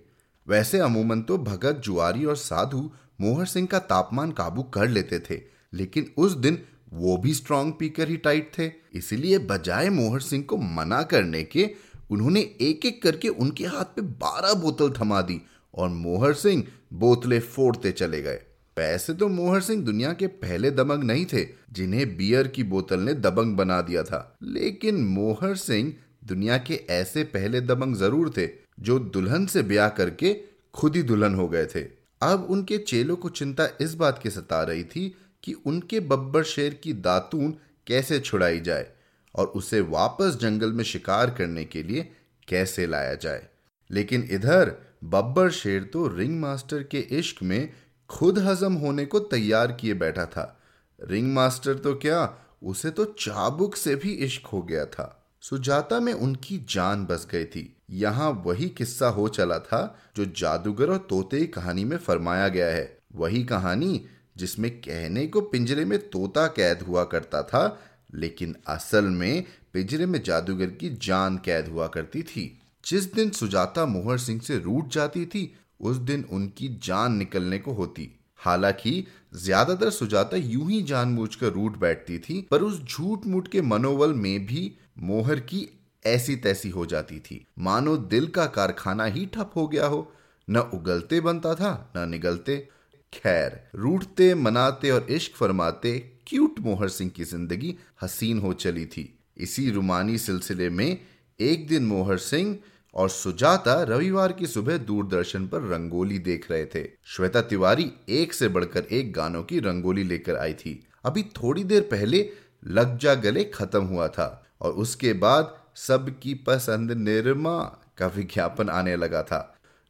वैसे 0.46 0.78
अमूमन 0.78 1.22
तो 1.22 1.38
भगत, 1.38 1.80
जुआरी 1.84 2.24
और 2.24 2.36
साधु 2.36 2.90
मोहर 3.20 3.46
सिंह 3.46 3.66
का 3.66 3.78
तापमान 3.78 4.30
काबू 4.32 4.62
कर 4.64 4.88
लेते 4.88 5.18
थे, 5.20 5.40
लेकिन 5.72 6.10
उस 6.16 6.36
दिन 6.36 6.58
वो 6.92 7.16
भी 7.16 7.34
स्ट्रांग 7.34 7.72
पीकर 7.72 8.08
ही 8.08 8.16
टाइट 8.16 8.50
थे। 8.58 8.70
इसलिए 8.94 9.38
बजाय 9.40 9.88
मोहर 9.90 10.20
सिंह 10.20 10.44
को 10.44 10.56
मना 10.56 11.02
करने 11.02 11.42
के 11.42 11.68
उन्होंने 12.10 12.40
एक 12.60 12.86
एक 12.86 13.02
करके 13.02 13.28
उनके 13.28 13.64
हाथ 13.64 13.96
पे 13.96 14.02
बारह 14.02 14.54
बोतल 14.54 14.90
थमा 14.90 15.20
दी 15.20 15.40
और 15.74 15.88
मोहर 15.88 16.34
सिंह 16.34 16.64
बोतलें 16.92 17.40
फोड़ते 17.40 17.92
चले 17.92 18.22
गए। 18.22 18.40
पैसे 18.76 19.14
तो 19.14 19.28
मोहर 19.28 19.60
सिंह 19.60 19.84
दुनिया 19.84 20.12
के 20.12 20.26
पहले 20.26 20.70
दबंग 20.70 21.04
नहीं 21.04 21.24
थे, 21.24 21.44
जिन्हें 21.72 22.16
बियर 22.16 22.48
की 22.48 22.62
बोतल 22.62 23.00
ने 23.00 23.14
दबंग 23.14 23.56
बना 23.56 23.80
दिया 23.82 24.02
था। 24.02 24.36
लेकिन 24.42 25.04
मोहर 25.04 25.56
सिंह 25.56 25.92
दुनिया 26.24 26.58
के 26.58 26.74
ऐसे 26.90 27.24
पहले 27.24 27.60
दबंग 27.60 27.96
ज़रूर 27.96 28.32
थे, 28.36 28.48
जो 28.80 28.98
दुल्हन 28.98 29.46
से 29.46 29.62
ब्याह 29.62 29.88
करके 29.88 30.34
खुद 30.74 30.96
ही 30.96 31.02
दुल्हन 31.02 31.34
हो 31.34 31.48
गए 31.48 31.66
थे। 31.66 31.80
अब 32.22 32.46
उनके 32.50 32.78
चेलों 32.78 33.16
को 33.16 33.28
चिंता 33.28 33.68
इस 33.80 33.94
बात 33.94 34.18
की 34.22 34.30
सता 34.30 34.62
रही 34.62 34.84
थी 34.84 35.08
कि 35.42 35.52
उनके 35.52 36.00
बब्बर 36.00 36.42
शेर 36.42 36.74
की 36.74 36.92
दातून 36.92 37.54
कैसे 37.86 38.18
छुड़ाई 38.20 38.60
जाए। 38.60 38.86
और 39.34 39.46
उसे 39.46 39.80
वापस 39.80 40.38
जंगल 40.40 40.72
में 40.72 40.84
शिकार 40.84 41.30
करने 41.30 41.64
के 41.64 41.82
लिए 41.82 42.12
कैसे 42.48 42.86
लाया 42.86 43.14
जाए? 43.14 43.48
लेकिन 43.90 44.28
इधर, 44.30 44.76
बब्बर 45.04 45.50
शेर 45.50 45.82
तो 45.82 46.08
रिंग 46.08 46.40
मास्टर 46.40 46.82
के 46.82 46.98
इश्क 46.98 47.42
में 47.42 47.72
खुद 48.08 48.38
हजम 48.38 48.72
होने 48.72 49.06
को 49.06 49.20
तैयार 49.20 49.72
किए 49.72 49.94
बैठा 49.94 50.26
था। 50.26 50.60
रिंग 51.04 51.32
मास्टर 51.32 51.74
तो 51.74 51.94
क्या, 51.94 52.34
उसे 52.62 52.90
तो 52.90 53.04
चाबुक 53.04 53.76
से 53.76 53.96
भी 53.96 54.12
इश्क 54.12 54.46
हो 54.46 54.62
गया 54.62 54.84
था। 54.84 55.16
सुजाता 55.40 56.00
में 56.00 56.12
उनकी 56.12 56.66
जान 56.68 57.06
बस 57.06 57.28
गई 57.30 57.44
थी। 57.44 57.76
यहाँ 57.90 58.42
वही 58.46 58.68
किस्सा 58.68 59.08
हो 59.08 59.28
चला 59.28 59.58
था 59.58 59.98
जो 60.16 60.24
जादूगर 60.24 60.90
और 60.90 60.98
तोते 60.98 61.46
कहानी 61.46 61.84
में 61.84 61.96
फरमाया 61.96 62.48
गया 62.48 62.66
है। 62.66 62.98
वही 63.14 63.44
कहानी 63.44 64.06
जिसमें 64.36 64.80
कहने 64.80 65.26
को 65.26 65.40
पिंजरे 65.40 65.84
में 65.84 65.98
तोता 65.98 66.46
कैद 66.46 66.82
हुआ 66.82 67.04
करता 67.04 67.42
था 67.42 67.82
लेकिन 68.14 68.56
असल 68.66 69.04
में 69.04 69.44
पिंजरे 69.72 70.06
में 70.06 70.22
जादूगर 70.22 70.66
की 70.66 70.90
जान 70.90 71.36
कैद 71.36 71.68
हुआ 71.68 71.86
करती 71.86 72.22
थी। 72.22 72.58
जिस 72.86 73.14
दिन 73.14 73.30
सुजाता 73.30 73.86
मोहर 73.86 74.18
सिंह 74.18 74.40
से 74.40 74.58
रूट 74.58 74.88
जाती 74.88 75.26
थी, 75.26 75.54
उस 75.80 75.96
दिन 75.96 76.24
उनकी 76.30 76.68
जान 76.68 77.14
निकलने 77.14 77.58
को 77.58 77.72
होती। 77.72 78.20
हालाँकि, 78.36 79.06
ज़्यादातर 79.34 79.90
सुजाता 79.90 80.36
यूँ 80.36 80.70
ही 80.70 80.82
जानबूझकर 80.82 81.46
रूट 81.46 81.78
बैठती 81.78 82.18
थी, 82.18 82.48
पर 82.50 82.62
उस 82.62 82.84
झूठ 82.84 83.26
मूठ 83.26 83.48
के 83.48 83.62
मनोबल 83.62 84.12
में 84.12 84.46
भी 84.46 84.72
मोहर 84.98 85.40
की 85.40 85.80
ऐसी 86.06 86.36
तैसी 86.36 86.70
हो 86.70 86.86
जाती 86.86 87.18
थी। 87.18 87.46
मानो 87.58 87.96
दिल 87.96 88.26
का 88.26 88.46
कारखाना 88.46 89.04
ही 89.04 89.26
ठप 89.26 89.50
हो 89.56 89.68
गया 89.68 89.86
हो। 89.86 90.12
न 90.50 90.56
उगलते 90.56 91.20
बनता 91.20 91.54
था, 91.54 91.92
न 91.96 92.08
निगलते। 92.08 92.68
खैर, 93.12 93.68
रूठते, 93.74 94.34
मनाते 94.34 94.90
और 94.90 95.06
इश्क 95.10 95.32
फरमाते 95.34 96.19
क्यूट 96.30 96.58
मोहर 96.60 96.88
सिंह 96.88 97.10
की 97.10 97.24
ज़िंदगी 97.24 97.74
हसीन 98.02 98.38
हो 98.38 98.52
चली 98.54 98.84
थी। 98.86 99.02
इसी 99.36 99.70
रुमानी 99.70 100.18
सिलसिले 100.18 100.68
में 100.70 100.98
एक 101.40 101.66
दिन 101.68 101.84
मोहर 101.84 102.18
सिंह 102.18 102.56
और 102.94 103.08
सुजाता 103.08 103.74
रविवार 103.82 104.32
की 104.32 104.46
सुबह 104.46 104.76
दूरदर्शन 104.78 105.46
पर 105.46 105.62
रंगोली 105.62 106.18
देख 106.18 106.50
रहे 106.50 106.64
थे। 106.64 106.84
श्वेता 107.06 107.40
तिवारी 107.42 107.90
एक 108.08 108.32
से 108.32 108.48
बढ़कर 108.48 108.84
एक 108.90 109.12
गानों 109.12 109.42
की 109.42 109.58
रंगोली 109.60 110.04
लेकर 110.04 110.36
आई 110.36 110.54
थी। 110.54 110.74
अभी 111.04 111.22
थोड़ी 111.22 111.64
देर 111.64 111.82
पहले 111.90 112.28
लग 112.68 112.96
जा 112.98 113.14
गले 113.14 113.44
खत्म 113.44 113.82
हुआ 113.84 114.06
था 114.08 114.28
और 114.60 114.72
उसके 114.74 115.12
बाद 115.12 115.54
सबकी 115.76 116.34
पसंद 116.46 116.92
निर्मा 116.92 117.58
का 117.98 118.06
विज्ञापन 118.06 118.68
आने 118.68 118.96
लगा 118.96 119.22
था। 119.22 119.40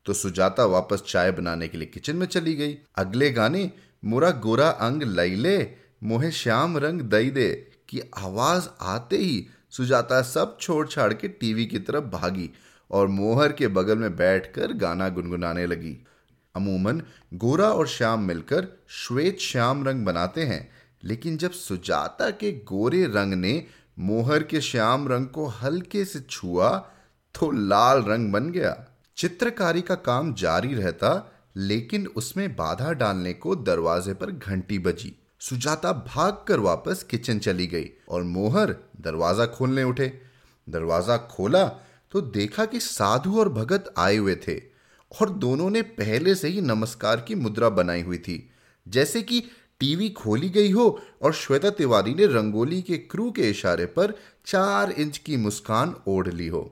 तो 0.06 0.12
सुजाता 0.12 0.64
वापस 0.68 1.02
चाय 1.06 1.30
बनाने 1.32 1.68
के 1.68 1.78
लिए 1.78 1.88
किचन 1.88 2.16
में 2.16 2.26
चली 2.26 2.54
गई। 2.54 2.78
अगले 2.96 3.30
गाने 3.30 3.70
मुरा 4.04 4.30
गोरा 4.40 4.68
अंग 4.68 5.02
लैले 5.02 5.58
मोहे 6.02 6.30
श्याम 6.30 6.76
रंग 6.78 7.00
दई 7.00 7.30
दे 7.30 7.48
की 7.88 8.00
आवाज़ 8.18 8.68
आते 8.80 9.16
ही 9.16 9.46
सुजाता 9.70 10.22
सब 10.22 10.56
छोड़ 10.60 10.86
छाड़ 10.88 11.12
के 11.12 11.28
टीवी 11.28 11.66
की 11.66 11.78
तरफ़ 11.78 12.04
भागी 12.04 12.50
और 12.90 13.08
मोहर 13.08 13.52
के 13.52 13.68
बगल 13.68 13.98
में 13.98 14.16
बैठकर 14.16 14.72
गाना 14.72 15.08
गुनगुनाने 15.08 15.66
लगी। 15.66 15.96
अमूमन, 16.54 17.02
गोरा 17.34 17.68
और 17.68 17.86
श्याम 17.86 18.24
मिलकर 18.24 18.68
श्वेत 18.88 19.38
श्याम 19.40 19.84
रंग 19.88 20.04
बनाते 20.04 20.44
हैं, 20.44 20.70
लेकिन 21.04 21.36
जब 21.36 21.50
सुजाता 21.50 22.30
के 22.30 22.52
गोरे 22.52 23.04
रंग 23.06 23.34
ने 23.34 23.66
मोहर 23.98 24.42
के 24.42 24.60
श्याम 24.60 25.08
रंग 25.08 25.26
को 25.26 25.46
हल्के 25.46 26.04
से 26.04 26.20
छुआ 26.20 26.70
तो 27.34 27.50
लाल 27.50 28.02
रंग 28.02 28.32
बन 28.32 28.50
गया। 28.50 28.76
चित्रकारी 29.16 29.80
का 29.80 29.94
काम 29.94 30.34
जारी 30.34 30.74
रहता, 30.74 31.32
लेकिन 31.56 32.06
उसमें 32.06 32.56
बाधा 32.56 32.92
डालने 32.92 33.32
को 33.32 33.54
दरवाजे 33.56 34.14
पर 34.14 34.30
घंटी 34.30 34.78
बजी। 34.78 35.16
सुजाता 35.40 35.92
भागकर 36.06 36.60
वापस 36.60 37.02
किचन 37.02 37.38
चली 37.38 37.66
गई 37.66 37.90
और 38.08 38.22
मोहर 38.22 38.74
दरवाज़ा 39.00 39.46
खोलने 39.46 39.82
उठे। 39.82 40.12
दरवाज़ा 40.66 41.16
खोला 41.30 41.64
तो 42.12 42.20
देखा 42.20 42.64
कि 42.64 42.80
साधु 42.80 43.38
और 43.40 43.48
भगत 43.48 43.92
आए 43.98 44.16
हुए 44.16 44.34
थे 44.46 44.56
और 45.12 45.30
दोनों 45.30 45.70
ने 45.70 45.82
पहले 45.82 46.34
से 46.34 46.48
ही 46.48 46.60
नमस्कार 46.60 47.20
की 47.20 47.34
मुद्रा 47.34 47.68
बनाई 47.68 48.02
हुई 48.02 48.18
थी। 48.18 48.36
जैसे 48.86 49.22
कि 49.22 49.42
टीवी 49.80 50.08
खोली 50.10 50.48
गई 50.48 50.70
हो 50.70 50.86
और 51.22 51.32
श्वेता 51.32 51.70
तिवारी 51.70 52.14
ने 52.14 52.26
रंगोली 52.26 52.82
के 52.82 52.96
क्रू 52.96 53.30
के 53.30 53.50
इशारे 53.50 53.86
पर 53.88 54.14
चार 54.46 54.90
इंच 54.90 55.18
की 55.18 55.36
मुस्कान 55.36 55.94
ओढ़ 56.08 56.28
ली 56.28 56.48
हो। 56.48 56.62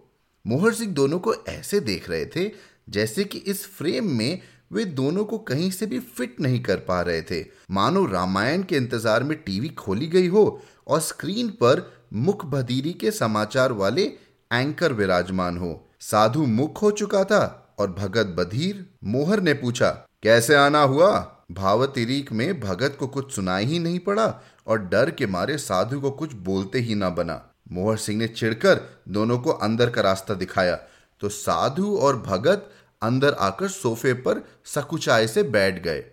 मोहर 0.44 0.75
सिंह 0.75 0.92
दोनों 0.94 1.18
को 1.18 1.34
ऐसे 1.48 1.80
देख 1.80 2.10
रहे 2.10 2.26
थे 2.26 2.50
जैसे 2.88 3.25
कि 3.25 3.38
इस 3.38 3.66
फ्रेम 3.68 4.10
में 4.10 4.40
वे 4.70 4.84
दोनों 4.84 5.25
को 5.25 5.38
कहीं 5.40 5.70
से 5.70 5.87
भी 5.87 5.98
फिट 5.98 6.40
नहीं 6.40 6.60
कर 6.60 6.76
पा 6.78 7.00
रहे 7.02 7.22
थे। 7.22 7.44
मानो 7.70 8.04
रामायण 8.06 8.62
के 8.62 8.76
इंतज़ार 8.76 9.22
में 9.22 9.37
टीवी 9.37 9.68
खोली 9.68 10.06
गई 10.06 10.28
हो 10.28 10.60
और 10.87 11.00
स्क्रीन 11.00 11.48
पर 11.62 11.87
मुख 12.16 12.44
बधीरी 12.46 12.92
के 12.92 13.10
समाचार 13.10 13.72
वाले 13.72 14.02
एंकर 14.50 14.92
विराजमान 14.92 15.58
हो। 15.58 15.72
साधु 16.00 16.44
मुख 16.46 16.82
हो 16.82 16.90
चुका 16.90 17.25
था 17.25 17.75
और 17.78 17.92
भगत 17.92 18.34
बधीर 18.38 18.84
मोहर 19.04 19.40
ने 19.40 19.54
पूछा, 19.54 19.90
कैसे 20.22 20.54
आना 20.54 20.82
हुआ? 20.82 21.10
भावतिरीक 21.52 22.32
में 22.32 22.60
भगत 22.60 22.96
को 23.00 23.06
कुछ 23.06 23.34
सुनाई 23.34 23.64
ही 23.64 23.78
नहीं 23.78 23.98
पड़ा 23.98 24.26
और 24.66 24.78
डर 24.84 25.10
के 25.10 25.26
मारे 25.26 25.56
साधु 25.58 26.00
को 26.00 26.10
कुछ 26.10 26.32
बोलते 26.44 26.78
ही 26.78 26.94
ना 26.94 27.10
बना। 27.10 27.40
मोहर 27.72 27.96
सिंह 27.96 28.18
ने 28.18 28.26
चिढ़कर 28.28 28.80
दोनों 29.08 29.38
को 29.38 29.50
अंदर 29.50 29.90
का 29.90 30.02
रास्ता 30.02 30.34
दिखाया। 30.34 30.75
तो 31.20 31.28
साधु 31.28 31.96
और 31.96 32.16
भगत 32.18 32.68
अंदर 33.02 33.33
आकर 33.33 33.69
सोफे 33.69 34.12
पर 34.12 34.49
सकुचाए 34.64 35.26
से 35.26 35.43
बैठ 35.43 35.83
गए। 35.83 36.05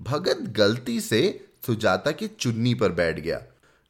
भगत 0.00 0.38
गलती 0.40 1.00
से 1.00 1.46
सुजाता 1.66 2.10
की 2.10 2.26
चुन्नी 2.28 2.74
पर 2.74 2.92
बैठ 2.92 3.20
गया। 3.20 3.42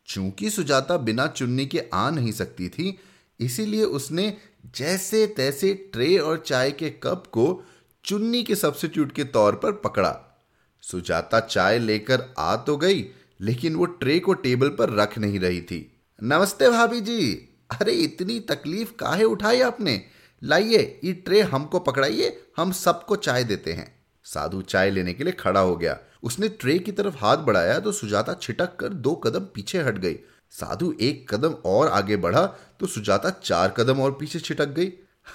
चूँकि 0.06 0.50
सुजाता 0.50 0.96
बिना 0.96 1.26
चुन्नी 1.26 1.66
के 1.66 1.82
आ 1.94 2.10
नहीं 2.10 2.32
सकती 2.32 2.68
थी, 2.68 2.98
इसीलिए 3.40 3.84
उसने 3.84 4.36
जैसे 4.76 5.26
तैसे 5.26 5.74
ट्रे 5.74 6.18
और 6.18 6.42
चाय 6.46 6.70
के 6.70 6.90
कप 6.90 7.24
को 7.32 7.64
चुन्नी 8.04 8.42
के 8.42 8.54
सब्सिट्यूट 8.54 9.12
के 9.12 9.24
तौर 9.24 9.54
पर 9.54 9.72
पकड़ा। 9.72 10.44
सुजाता 10.82 11.40
चाय 11.40 11.78
लेकर 11.78 12.34
आ 12.38 12.56
तो 12.56 12.76
गई, 12.76 13.06
लेकिन 13.40 13.74
वो 13.74 13.84
ट्रे 13.84 14.18
को 14.18 14.34
टेबल 14.34 14.68
पर 14.68 14.90
रख 14.90 15.18
नहीं 15.18 15.40
रही 15.40 15.60
थी। 15.60 15.92
नमस्ते 16.22 16.70
भाभी 16.70 17.00
जी! 17.00 17.48
अरे, 17.80 17.92
इतनी 17.92 18.40
तकलीफ़ 18.40 18.92
काहे 18.92 19.24
उठाई 19.24 19.60
आपने? 19.60 20.15
लाइए 20.42 21.00
ये 21.04 21.12
ट्रे 21.12 21.40
हमको 21.42 21.78
पकड़ाइए, 21.78 22.40
हम 22.56 22.72
सबको 22.72 23.16
चाय 23.16 23.44
देते 23.44 23.72
हैं। 23.72 23.94
साधु 24.24 24.62
चाय 24.62 24.90
लेने 24.90 25.12
के 25.14 25.24
लिए 25.24 25.32
खड़ा 25.32 25.60
हो 25.60 25.76
गया। 25.76 25.98
उसने 26.22 26.48
ट्रे 26.48 26.78
की 26.78 26.92
तरफ़ 26.92 27.16
हाथ 27.16 27.36
बढ़ाया 27.36 27.78
तो 27.80 27.92
सुजाता 27.92 28.34
छिटक 28.34 28.76
कर 28.76 28.88
दो 28.88 29.14
कदम 29.14 29.40
पीछे 29.40 29.78
हट 29.78 29.98
गई। 29.98 30.18
साधु 30.50 30.94
एक 31.00 31.34
कदम 31.34 31.54
और 31.64 31.88
आगे 31.88 32.16
बढ़ा 32.16 32.46
तो 32.80 32.86
सुजाता 32.86 33.30
चार 33.30 33.74
कदम 33.76 34.00
और 34.00 34.12
पीछे 34.12 34.38
छिटक 34.38 34.66
गई। 34.66 34.86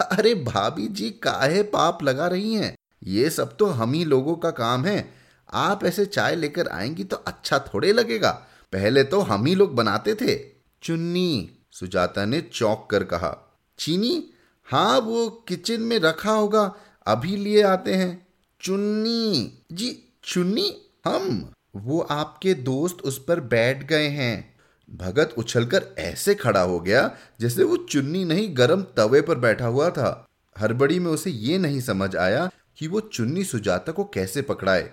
अरे 0.02 0.34
भाभी 0.36 0.88
जी, 0.88 1.10
काहे 1.10 1.64
पाप 1.64 2.04
लगा 2.04 2.28
रही 2.28 2.54
हैं? 2.54 2.76
ये 3.04 3.30
सब 3.30 3.58
तो 3.58 3.66
हम 3.66 3.94
ही 3.94 4.06
लोगों 4.06 4.36
का 4.36 4.52
काम 4.52 4.86
है। 4.86 5.14
आप 5.54 5.84
ऐसे 5.84 6.06
चाय 6.06 6.36
लेकर 6.36 6.68
आएँगी 6.68 7.04
तो 7.04 7.16
अच्छा 7.18 7.60
थोड़े 7.60 7.94
लगेगा। 7.94 8.32
पहले 8.74 9.04
तो 9.04 9.20
हम 9.20 9.46
ही 9.46 9.56
लोग 9.56 9.76
बनाते 9.76 10.16
थे। 10.16 10.36
चुन्नी, 10.84 11.50
सुजाता 11.72 12.26
ने 12.26 12.42
चौंक 12.42 12.88
कर 12.92 13.04
कहा। 13.04 13.62
चीनी 13.80 14.31
हाँ 14.72 15.00
वो 15.00 15.30
किचन 15.30 15.82
में 15.82 16.00
रखा 16.00 16.32
होगा। 16.32 16.76
अभी 17.08 17.38
लिए 17.38 17.64
आते 17.64 17.94
हैं। 17.94 18.28
चुन्नी। 18.62 19.60
जी, 19.72 20.14
चुन्नी? 20.24 20.90
हम। 21.06 21.54
वो 21.76 22.00
आपके 22.00 22.54
दोस्त 22.54 22.98
उस 23.04 23.26
पर 23.26 23.40
बैठ 23.40 23.84
गए 23.84 24.08
हैं। 24.08 24.56
भगत 24.94 25.36
उछलकर 25.38 25.86
ऐसे 25.98 26.36
खड़ा 26.36 26.62
हो 26.62 26.80
गया 26.80 27.18
जैसे 27.40 27.64
वो 27.64 27.78
चुन्नी 27.78 28.26
नहीं 28.26 28.58
गरम 28.58 28.82
तवे 28.82 29.22
पर 29.22 29.36
बैठा 29.36 29.66
हुआ 29.66 29.90
था। 29.90 30.28
हड़बड़ी 30.60 31.00
में 31.00 31.12
उसे 31.12 31.30
ये 31.30 31.58
नहीं 31.58 31.82
समझ 31.82 32.16
आया 32.16 32.50
कि 32.78 32.88
वो 32.88 33.00
चुन्नी 33.00 33.44
सुजाता 33.44 33.92
को 33.92 34.04
कैसे 34.04 34.42
पकड़ाए। 34.42 34.92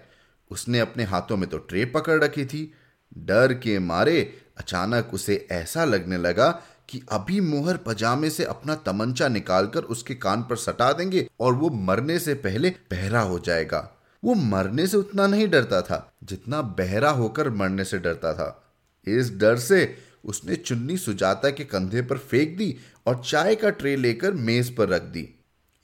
उसने 0.51 0.81
अपने 0.81 1.05
हाथों 1.05 1.37
में 1.37 1.51
तो 1.51 1.59
ट्रे 1.59 1.85
पकड़ 1.85 2.25
रखी 2.25 2.45
थी। 2.45 2.75
डर 3.19 3.55
के 3.55 3.79
मारे 3.79 4.43
अचानक 4.59 5.11
उसे 5.15 5.49
ऐसा 5.51 5.85
लगने 5.85 6.19
लगा 6.19 6.63
कि 6.89 7.03
अभी 7.13 7.41
मोहर 7.41 7.77
पजामे 7.77 8.31
से 8.31 8.45
अपना 8.45 8.75
तमंचा 8.75 9.29
निकालकर 9.29 9.81
उसके 9.81 10.15
कान 10.15 10.43
पर 10.43 10.57
सटा 10.57 10.93
देंगे 10.93 11.29
और 11.41 11.55
वो 11.55 11.71
मरने 11.71 12.19
से 12.19 12.35
पहले 12.35 12.71
बहरा 12.71 13.21
हो 13.21 13.39
जाएगा। 13.39 13.91
वो 14.25 14.35
मरने 14.35 14.87
से 14.87 14.97
उतना 14.97 15.27
नहीं 15.27 15.49
डरता 15.49 15.81
था, 15.83 16.13
जितना 16.25 16.63
बहरा 16.63 17.11
होकर 17.11 17.51
मरने 17.51 17.85
से 17.85 17.99
डरता 17.99 18.33
था। 18.35 18.75
इस 19.07 19.31
डर 19.39 19.57
से 19.57 19.97
उसने 20.25 20.57
चुन्नी 20.57 20.97
सुजाता 20.97 21.51
के 21.51 21.65
कंधे 21.65 22.03
पर 22.03 22.19
फेंक 22.19 22.57
दी 22.59 22.77
और 23.07 23.23
चाय 23.27 23.55
का 23.55 23.71
ट्रे 23.71 23.97
लेकर 23.97 24.33
मेज 24.33 24.77
पर 24.77 24.89
रख 24.89 25.03
दी। 25.03 25.29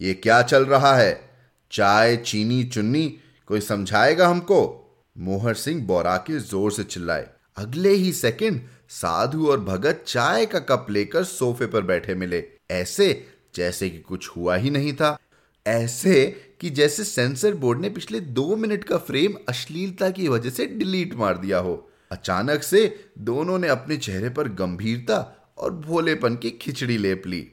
ये 0.00 0.14
क्या 0.14 0.42
चल 0.42 0.64
रहा 0.64 0.96
है? 0.96 1.30
चाय, 1.70 2.16
चीनी, 2.16 2.64
चुन्नी, 2.64 3.06
कोई 3.48 3.60
समझाएगा 3.60 4.28
हमको? 4.28 4.80
मोहर 5.18 5.54
सिंह 5.54 5.86
बोरा 5.86 6.16
के 6.16 6.38
ज़ोर 6.38 6.72
से 6.72 6.84
चिल्लाए। 6.84 7.28
अगले 7.56 7.90
ही 7.90 8.12
सेकंड 8.12 8.60
साधु 8.88 9.46
और 9.46 9.60
भगत 9.60 10.04
चाय 10.06 10.46
का 10.46 10.58
कप 10.58 10.86
लेकर 10.90 11.24
सोफे 11.24 11.66
पर 11.66 11.82
बैठे 11.82 12.14
मिले। 12.14 12.44
ऐसे 12.70 13.26
जैसे 13.54 13.90
कि 13.90 13.98
कुछ 13.98 14.28
हुआ 14.28 14.56
ही 14.56 14.70
नहीं 14.70 14.92
था। 14.92 15.18
ऐसे 15.66 16.26
कि 16.60 16.70
जैसे 16.70 17.04
सेंसर 17.04 17.54
बोर्ड 17.54 17.80
ने 17.80 17.90
पिछले 17.90 18.20
दो 18.20 18.56
मिनट 18.56 18.84
का 18.84 18.98
फ्रेम 18.98 19.34
अश्लीलता 19.48 20.10
की 20.10 20.28
वजह 20.28 20.50
से 20.50 20.66
डिलीट 20.66 21.14
मार 21.14 21.38
दिया 21.38 21.58
हो। 21.58 21.90
अचानक 22.12 22.62
से 22.62 23.10
दोनों 23.18 23.58
ने 23.58 23.68
अपने 23.68 23.96
चेहरे 23.96 24.28
पर 24.28 24.48
गंभीरता 24.48 25.50
और 25.58 25.74
भोलेपन 25.74 26.36
की 26.36 26.50
खिचड़ी 26.50 26.98
लेप 26.98 27.22
ली। 27.26 27.50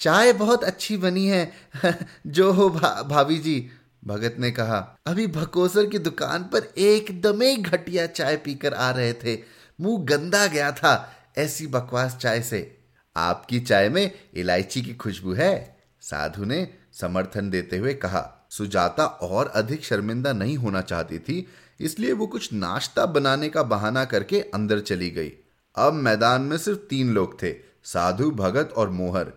चाय 0.00 0.32
बहुत 0.32 0.64
अच्छी 0.64 0.96
बनी 0.96 1.26
है। 1.26 1.52
जो 2.26 2.52
हो 2.52 2.68
भा, 2.68 3.02
भाभी 3.02 3.38
जी 3.38 3.70
भगत 4.04 4.36
ने 4.38 4.50
कहा। 4.50 4.98
अभी 5.06 5.26
भकोसर 5.26 5.86
की 5.86 5.98
दुकान 5.98 6.42
पर 6.42 6.72
एकदम 6.78 7.42
ही 7.42 7.56
घटिया 7.56 8.06
चाय 8.06 8.36
पीकर 8.36 8.74
आ 8.74 8.90
रहे 8.90 9.12
थे। 9.12 9.55
मुँह 9.80 10.04
गंदा 10.04 10.46
गया 10.46 10.72
था, 10.72 11.12
ऐसी 11.38 11.66
बकवास 11.66 12.16
चाय 12.16 12.40
से। 12.42 12.78
आपकी 13.16 13.60
चाय 13.60 13.88
में 13.88 14.10
इलायची 14.34 14.82
की 14.82 14.94
खुशबू 14.94 15.32
है, 15.32 15.76
साधु 16.00 16.44
ने 16.44 16.68
समर्थन 16.92 17.50
देते 17.50 17.78
हुए 17.78 17.94
कहा। 17.94 18.48
सुजाता 18.50 19.04
और 19.04 19.46
अधिक 19.46 19.84
शर्मिंदा 19.84 20.32
नहीं 20.32 20.56
होना 20.56 20.80
चाहती 20.80 21.18
थी, 21.18 21.46
इसलिए 21.80 22.12
वो 22.12 22.26
कुछ 22.26 22.52
नाश्ता 22.52 23.06
बनाने 23.06 23.48
का 23.48 23.62
बहाना 23.62 24.04
करके 24.04 24.40
अंदर 24.40 24.80
चली 24.80 25.10
गई। 25.10 25.32
अब 25.76 25.92
मैदान 25.92 26.42
में 26.42 26.56
सिर्फ़ 26.58 26.78
तीन 26.78 27.10
लोग 27.10 27.42
थे, 27.42 27.52
साधु, 27.84 28.30
भगत 28.30 28.72
और 28.76 28.90
मोहर। 28.90 29.32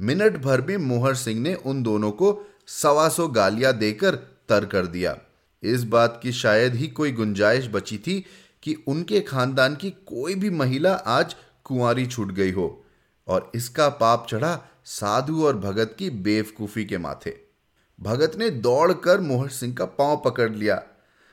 मिनट 0.00 0.36
भर 0.36 0.60
में 0.60 0.76
मोहर 0.76 1.14
सिंह 1.14 1.40
ने 1.40 1.54
उन 1.54 1.82
दोनों 1.82 2.10
को 2.10 2.46
सवा 2.66 3.08
सौ 3.08 3.28
गालियाँ 3.28 3.72
देकर 3.72 4.14
तर 4.48 4.64
कर 4.64 4.86
दिया। 4.86 5.16
इस 5.62 5.84
बात 5.84 6.20
की 6.22 6.32
शायद 6.32 6.74
ही 6.74 6.88
कोई 6.88 7.12
गुंजाइश 7.12 7.66
बची 7.66 7.98
थी 7.98 8.24
कि 8.62 8.74
उनके 8.86 9.20
खानदान 9.20 9.76
की 9.76 9.90
कोई 9.90 10.34
भी 10.34 10.50
महिला 10.50 10.92
आज 10.92 11.34
कुंवारी 11.64 12.06
छूट 12.06 12.32
गई 12.32 12.52
हो। 12.52 12.84
और 13.28 13.50
इसका 13.54 13.88
पाप 13.88 14.26
चढ़ा 14.30 14.58
साधु 14.84 15.44
और 15.44 15.56
भगत 15.58 15.94
की 15.98 16.10
बेवकूफ़ी 16.10 16.84
के 16.84 16.98
माथे। 16.98 17.34
भगत 18.00 18.32
ने 18.36 18.50
दौड़कर 18.50 19.20
मोहर 19.20 19.48
सिंह 19.48 19.74
का 19.74 19.84
पाँव 19.84 20.22
पकड़ 20.24 20.50
लिया। 20.50 20.82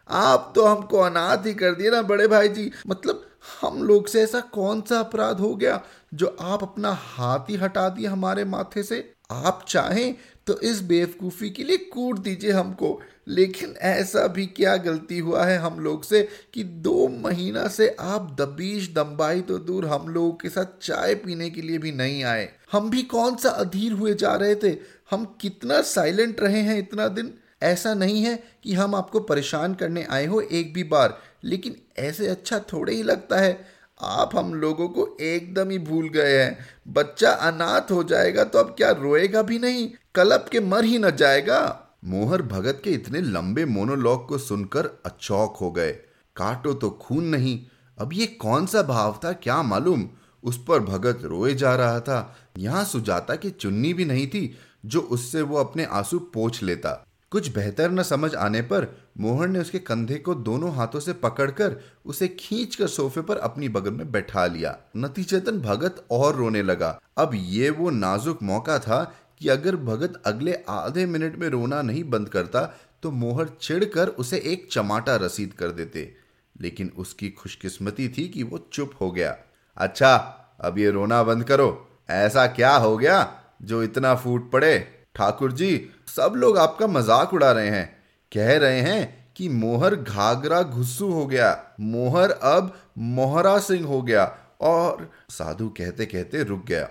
आप 0.10 0.52
तो 0.56 0.66
हमको 0.66 0.98
अनाथ 0.98 1.46
ही 1.46 1.54
कर 1.54 1.76
दिए 1.76 1.90
ना 1.90 2.02
बड़े 2.02 2.28
भाई 2.28 2.48
जी 2.48 2.72
मतलब 2.88 3.26
हम 3.62 3.84
लोग 3.84 4.08
से 4.08 4.22
ऐसा 4.22 4.40
कौन 4.40 4.82
सा 4.82 5.00
अपराध 5.00 5.40
हो 5.40 5.56
गया 5.56 5.82
जो 6.14 6.36
आप 6.42 6.64
अपना 6.64 6.92
हाथ 7.02 7.50
ही 7.50 7.56
हटा 7.56 7.88
दिए 7.90 8.08
हमारे 8.08 8.46
माथे 8.46 8.84
से? 8.84 9.14
आप 9.32 9.66
चाहें 9.68 10.16
तो 10.50 10.60
इस 10.60 10.82
बेवकूफ़ी 10.82 11.50
के 11.50 11.64
लिए 11.64 11.78
कूट 11.78 12.20
दीजिए 12.20 12.52
हमको। 12.52 13.02
लेकिन 13.28 13.76
ऐसा 13.82 14.28
भी 14.28 14.46
क्या 14.46 14.78
गलती 14.78 15.20
हुआ 15.20 15.46
है 15.46 15.58
हम 15.58 15.80
लोग 15.80 16.04
से 16.04 16.28
कि 16.54 16.64
दो 16.64 17.08
महीना 17.08 17.68
से 17.68 17.96
आप 18.00 18.36
दबीश 18.40 18.94
दम्बाई 18.94 19.42
तो 19.42 19.58
दूर 19.58 19.86
हम 19.86 20.10
लोगों 20.10 20.32
के 20.32 20.50
साथ 20.50 20.66
चाय 20.82 21.16
पीने 21.16 21.50
के 21.50 21.62
लिए 21.62 21.78
भी 21.78 21.92
नहीं 21.92 22.24
आए। 22.24 22.50
हम 22.72 22.90
भी 22.90 23.04
कौन 23.04 23.36
सा 23.36 23.50
अधीर 23.50 23.92
हुए 23.92 24.14
जा 24.14 24.36
रहे 24.36 24.56
थे? 24.56 24.78
हम 25.12 25.38
कितना 25.42 25.82
साइलेंट 25.82 26.40
रहे 26.40 26.62
हैं 26.62 26.80
इतना 26.80 27.08
दिन? 27.08 27.34
ऐसा 27.64 27.94
नहीं 27.94 28.24
है 28.24 28.44
कि 28.64 28.74
हम 28.74 28.96
आपको 28.96 29.20
परेशान 29.20 29.74
करने 29.74 30.04
आए 30.04 30.26
हो 30.26 30.42
एक 30.42 30.74
भी 30.74 30.84
बार। 30.84 31.22
लेकिन 31.44 31.76
ऐसे 31.98 32.28
अच्छा 32.28 32.60
थोड़े 32.60 32.94
ही 32.94 33.04
लगता 33.04 33.38
है। 33.38 33.79
आप 34.02 34.36
हम 34.36 34.54
लोगों 34.54 34.90
को 34.90 35.18
एकदम 35.22 35.70
ही 35.70 35.80
भूल 35.80 36.10
गए 36.10 36.38
हैं। 36.38 36.60
बच्चा 36.88 37.32
अनाथ 37.32 37.92
हो 37.92 38.04
जाएगा 38.04 38.44
तो 38.44 38.60
अब 38.60 38.66
क्या 38.66 38.92
रोएगा 38.92 39.42
भी 39.42 39.60
नहीं? 39.60 39.90
कलप 40.16 40.46
के 40.52 40.60
मर 40.60 40.84
ही 40.84 40.98
न 40.98 41.12
जाएगा। 41.12 41.86
मोहर 42.06 42.42
भगत 42.42 42.82
के 42.84 42.92
इतने 42.92 43.22
लंबे 43.22 43.66
मोनोलॉग 43.66 44.28
को 44.28 44.38
सुनकर 44.38 44.86
अचौक 45.06 45.58
हो 45.58 45.72
गए। 45.72 45.92
काटो 46.36 46.74
तो 46.74 46.90
खून 46.90 47.24
नहीं। 47.24 47.66
अब 47.98 48.14
ये 48.14 48.26
कौन 48.26 48.66
सा 48.66 48.82
भाव 48.82 49.20
था, 49.24 49.32
क्या 49.32 49.62
मालूम? 49.62 50.10
उस 50.44 50.66
पर 50.68 50.80
भगत 50.80 51.20
रोए 51.24 51.56
जा 51.56 51.76
रहा 51.76 52.00
था। 52.00 52.36
यहाँ 52.58 52.86
सुजाता 52.86 53.36
की 53.36 53.50
चुन्नी 53.50 53.94
भी 53.94 54.06
नहीं 54.06 54.28
थी, 54.28 54.58
जो 54.86 55.00
उससे 55.00 55.42
वो 55.42 55.58
अपने 55.58 55.86
आँसू 55.86 56.20
पोछ 56.20 56.64
लेता। 56.64 57.06
कुछ 57.32 57.56
बेहतर 57.56 57.92
न 57.92 58.04
समझ 58.04 58.36
आने 58.36 58.62
पर 58.62 58.88
मोहन 59.18 59.52
ने 59.52 59.60
उसके 59.60 59.80
कंधे 59.80 60.16
को 60.16 60.36
दोनों 60.36 60.74
हाथों 60.76 61.00
से 61.00 61.14
पकड़कर 61.14 61.76
उसे 62.06 62.28
खींचकर 62.28 62.88
सोफे 62.88 63.22
पर 63.22 63.38
अपनी 63.38 63.70
बगल 63.70 63.92
में 63.92 64.12
बैठा 64.12 64.46
लिया। 64.46 64.78
नतीजतन 64.98 65.60
भगत 65.60 66.06
और 66.12 66.36
रोने 66.36 66.62
लगा। 66.62 67.00
अब 67.18 67.32
ये 67.34 67.70
वो 67.70 67.90
नाजुक 67.90 68.44
मौका 68.44 68.80
था 68.80 69.04
कि 69.40 69.50
अगर 69.50 69.76
भगत 69.76 70.22
अगले 70.26 70.54
आधे 70.70 71.06
मिनट 71.06 71.36
में 71.36 71.48
रोना 71.50 71.82
नहीं 71.82 72.04
बंद 72.04 72.30
करता 72.30 72.62
तो 73.04 73.12
मोहर 73.12 73.50
चिढ़कर 73.62 74.08
उसे 74.08 74.38
एक 74.38 74.68
चमाटा 74.72 75.16
रसीद 75.16 75.54
कर 75.54 75.72
देते। 75.72 76.14
लेकिन 76.62 76.92
उसकी 76.98 77.30
खुशकिस्मती 77.30 78.10
थी 78.10 78.28
कि 78.28 78.44
वो 78.44 78.68
चुप 78.74 78.92
हो 79.02 79.12
गया। 79.12 79.38
अच्छा 79.78 80.16
अब 80.62 80.78
ये 80.78 80.90
रोना 80.90 81.24
बंद 81.24 81.44
करो। 81.44 81.88
ऐसा 82.10 82.48
क्या 82.48 82.76
हो 82.76 82.98
गया 82.98 83.42
जो 83.62 83.84
इतना 83.84 84.16
फूट 84.16 84.52
पड़े? 84.52 84.80
ठाकुर 85.16 85.52
जी 85.52 85.90
सब 86.16 86.34
लोग 86.36 86.58
आपका 86.58 86.88
मज़ाक 86.88 87.34
उड़ा 87.34 87.52
रहे 87.52 87.70
हैं। 87.70 88.04
कह 88.32 88.58
रहे 88.58 88.80
हैं 88.82 89.34
कि 89.36 89.50
मोहर 89.50 89.96
घाघरा 89.96 90.62
घुस्सू 90.62 91.12
हो 91.12 91.26
गया, 91.26 91.64
मोहर 91.80 92.32
अब 92.32 92.80
मोहरा 92.98 93.60
सिंह 93.60 93.88
हो 93.88 94.02
गया 94.02 94.38
और 94.62 95.12
साधु 95.30 95.70
कहते 95.70 96.06
कहते 96.06 96.44
रुक 96.44 96.66
गया। 96.66 96.90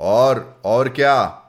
और 0.00 0.62
और 0.64 0.88
क्या? 0.88 1.42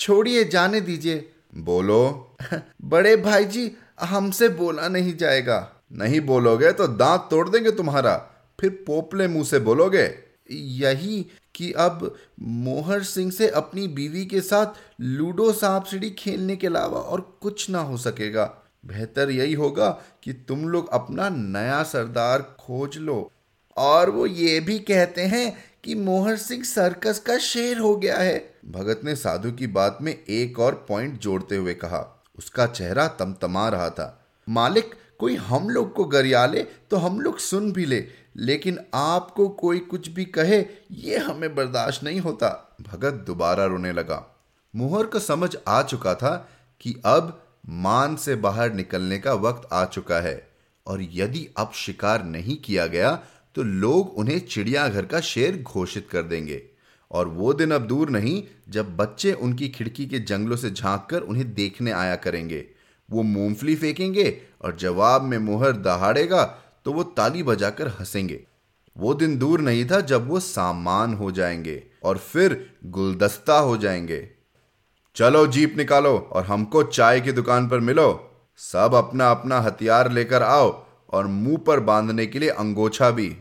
छोड़िए, 0.00 0.44
जाने 0.44 0.80
दीजिए। 0.80 1.32
बोलो। 1.54 2.36
बड़े 2.84 3.16
भाई 3.16 3.44
जी 3.44 3.70
हमसे 4.00 4.48
बोला 4.48 4.88
नहीं 4.88 5.16
जाएगा। 5.16 5.72
नहीं 5.92 6.20
बोलोगे 6.20 6.72
तो 6.72 6.86
दांत 6.86 7.28
तोड़ 7.30 7.48
देंगे 7.48 7.70
तुम्हारा। 7.70 8.16
फिर 8.60 8.70
पोपले 8.86 9.28
मुँह 9.28 9.44
से 9.44 9.58
बोलोगे, 9.58 10.14
यही 10.50 11.26
कि 11.54 11.72
अब 11.72 12.16
मोहर 12.40 13.02
सिंह 13.02 13.30
से 13.30 13.48
अपनी 13.48 13.88
बीवी 13.88 14.26
के 14.26 14.40
साथ 14.40 14.66
लूडो 15.00 15.52
सांप 15.52 15.84
सीढ़ी 15.84 16.10
खेलने 16.10 16.56
के 16.56 16.66
अलावा 16.66 17.00
और 17.00 17.38
कुछ 17.40 17.70
ना 17.70 17.80
हो 17.80 17.96
सकेगा। 17.96 18.44
बेहतर 18.86 19.30
यही 19.30 19.54
होगा 19.54 19.90
कि 20.22 20.32
तुम 20.32 20.68
लोग 20.68 20.88
अपना 20.88 21.28
नया 21.28 21.82
सरदार 21.82 22.56
खोज 22.60 22.98
लो। 22.98 23.32
और 23.76 24.10
वो 24.10 24.26
ये 24.26 24.60
भी 24.60 24.78
कहते 24.78 25.22
हैं 25.22 25.58
कि 25.84 25.94
मोहर 25.94 26.36
सिंह 26.36 26.64
सर्कस 26.64 27.18
का 27.18 27.38
शेर 27.38 27.78
हो 27.78 27.96
गया 27.96 28.16
है। 28.16 28.54
भगत 28.66 29.00
ने 29.04 29.16
साधु 29.16 29.52
की 29.52 29.66
बात 29.66 29.98
में 30.02 30.24
एक 30.28 30.58
और 30.58 30.86
पॉइंट 30.88 31.20
जोड़ते 31.20 31.56
हुए 31.56 31.74
कहा। 31.74 32.24
उसका 32.38 32.66
चेहरा 32.66 33.08
तमतमा 33.08 33.68
रहा 33.68 33.90
था। 33.90 34.26
मालिक, 34.48 34.94
कोई 35.18 35.36
हम 35.36 35.70
लोग 35.70 35.92
को 35.92 36.04
गरियाले 36.04 36.62
तो 36.62 36.96
हम 36.96 37.20
लोग 37.20 37.38
सुन 37.38 37.72
भी 37.72 37.84
ले। 37.84 38.08
लेकिन 38.36 38.78
आपको 38.94 39.48
कोई 39.48 39.78
कुछ 39.78 40.08
भी 40.08 40.24
कहे, 40.24 40.64
ये 40.90 41.18
हमें 41.18 41.54
बर्दाश्त 41.54 42.04
नहीं 42.04 42.20
होता। 42.20 42.76
भगत 42.82 43.14
दोबारा 43.26 43.64
रोने 43.64 43.92
लगा। 43.92 44.42
मोहर 44.76 45.06
को 45.06 45.18
समझ 45.18 45.56
आ 45.68 45.82
चुका 45.82 46.14
था 46.14 46.48
कि 46.80 46.94
अब 47.04 47.42
मान 47.68 48.16
से 48.16 48.36
बाहर 48.36 48.72
निकलने 48.72 49.18
का 49.18 49.34
वक्त 49.34 49.68
आ 49.72 49.84
चुका 49.84 50.20
है। 50.20 50.50
और 50.86 51.02
यदि 51.02 51.48
अब 51.56 51.72
शिकार 51.74 52.24
नहीं 52.24 52.56
किया 52.56 52.86
गया 52.86 53.22
तो 53.54 53.62
लोग 53.62 54.14
उन्हें 54.16 54.38
चिड़ियाघर 54.40 55.06
का 55.06 55.20
शेर 55.20 55.62
घोषित 55.62 56.08
कर 56.10 56.22
देंगे। 56.22 56.62
और 57.10 57.28
वो 57.28 57.52
दिन 57.52 57.70
अब 57.70 57.86
दूर 57.86 58.10
नहीं, 58.10 58.42
जब 58.68 58.96
बच्चे 58.96 59.32
उनकी 59.32 59.68
खिड़की 59.68 60.06
के 60.06 60.18
जंगलों 60.18 60.56
से 60.56 60.70
झाँक 60.70 61.06
कर 61.10 61.20
उन्हें 61.20 61.54
देखने 61.54 61.90
आया 61.90 62.16
करेंगे। 62.16 62.66
वो 63.10 63.22
मूंगफली 63.22 63.76
फेंकेंगे 63.76 64.40
और 64.62 64.76
जवाब 64.76 65.22
में 65.22 65.38
मोहर 65.38 65.72
दहाड़ेगा 65.72 66.58
तो 66.84 66.92
वो 66.92 67.02
ताली 67.02 67.42
बजाकर 67.42 67.88
हंसेंगे। 67.88 68.44
वो 68.96 69.14
दिन 69.14 69.38
दूर 69.38 69.60
नहीं 69.60 69.84
था 69.86 70.00
जब 70.00 70.28
वो 70.28 70.40
सामान 70.40 71.14
हो 71.14 71.30
जाएँगे 71.32 71.82
और 72.04 72.18
फिर 72.18 72.76
गुलदस्ता 72.86 73.58
हो 73.58 73.76
जाएँगे। 73.76 74.30
चलो 75.16 75.46
जीप 75.46 75.76
निकालो 75.76 76.30
और 76.32 76.44
हमको 76.44 76.82
चाय 76.82 77.20
की 77.20 77.32
दुकान 77.32 77.68
पर 77.68 77.80
मिलो। 77.80 78.26
सब 78.56 78.94
अपना 78.94 79.30
अपना 79.30 79.60
हथियार 79.60 80.12
लेकर 80.12 80.42
आओ 80.42 80.84
और 81.10 81.26
मुँह 81.26 81.56
पर 81.56 81.80
बांधने 81.80 82.26
के 82.26 82.38
लिए 82.38 82.48
अंगोछा 82.48 83.10
भी। 83.10 83.36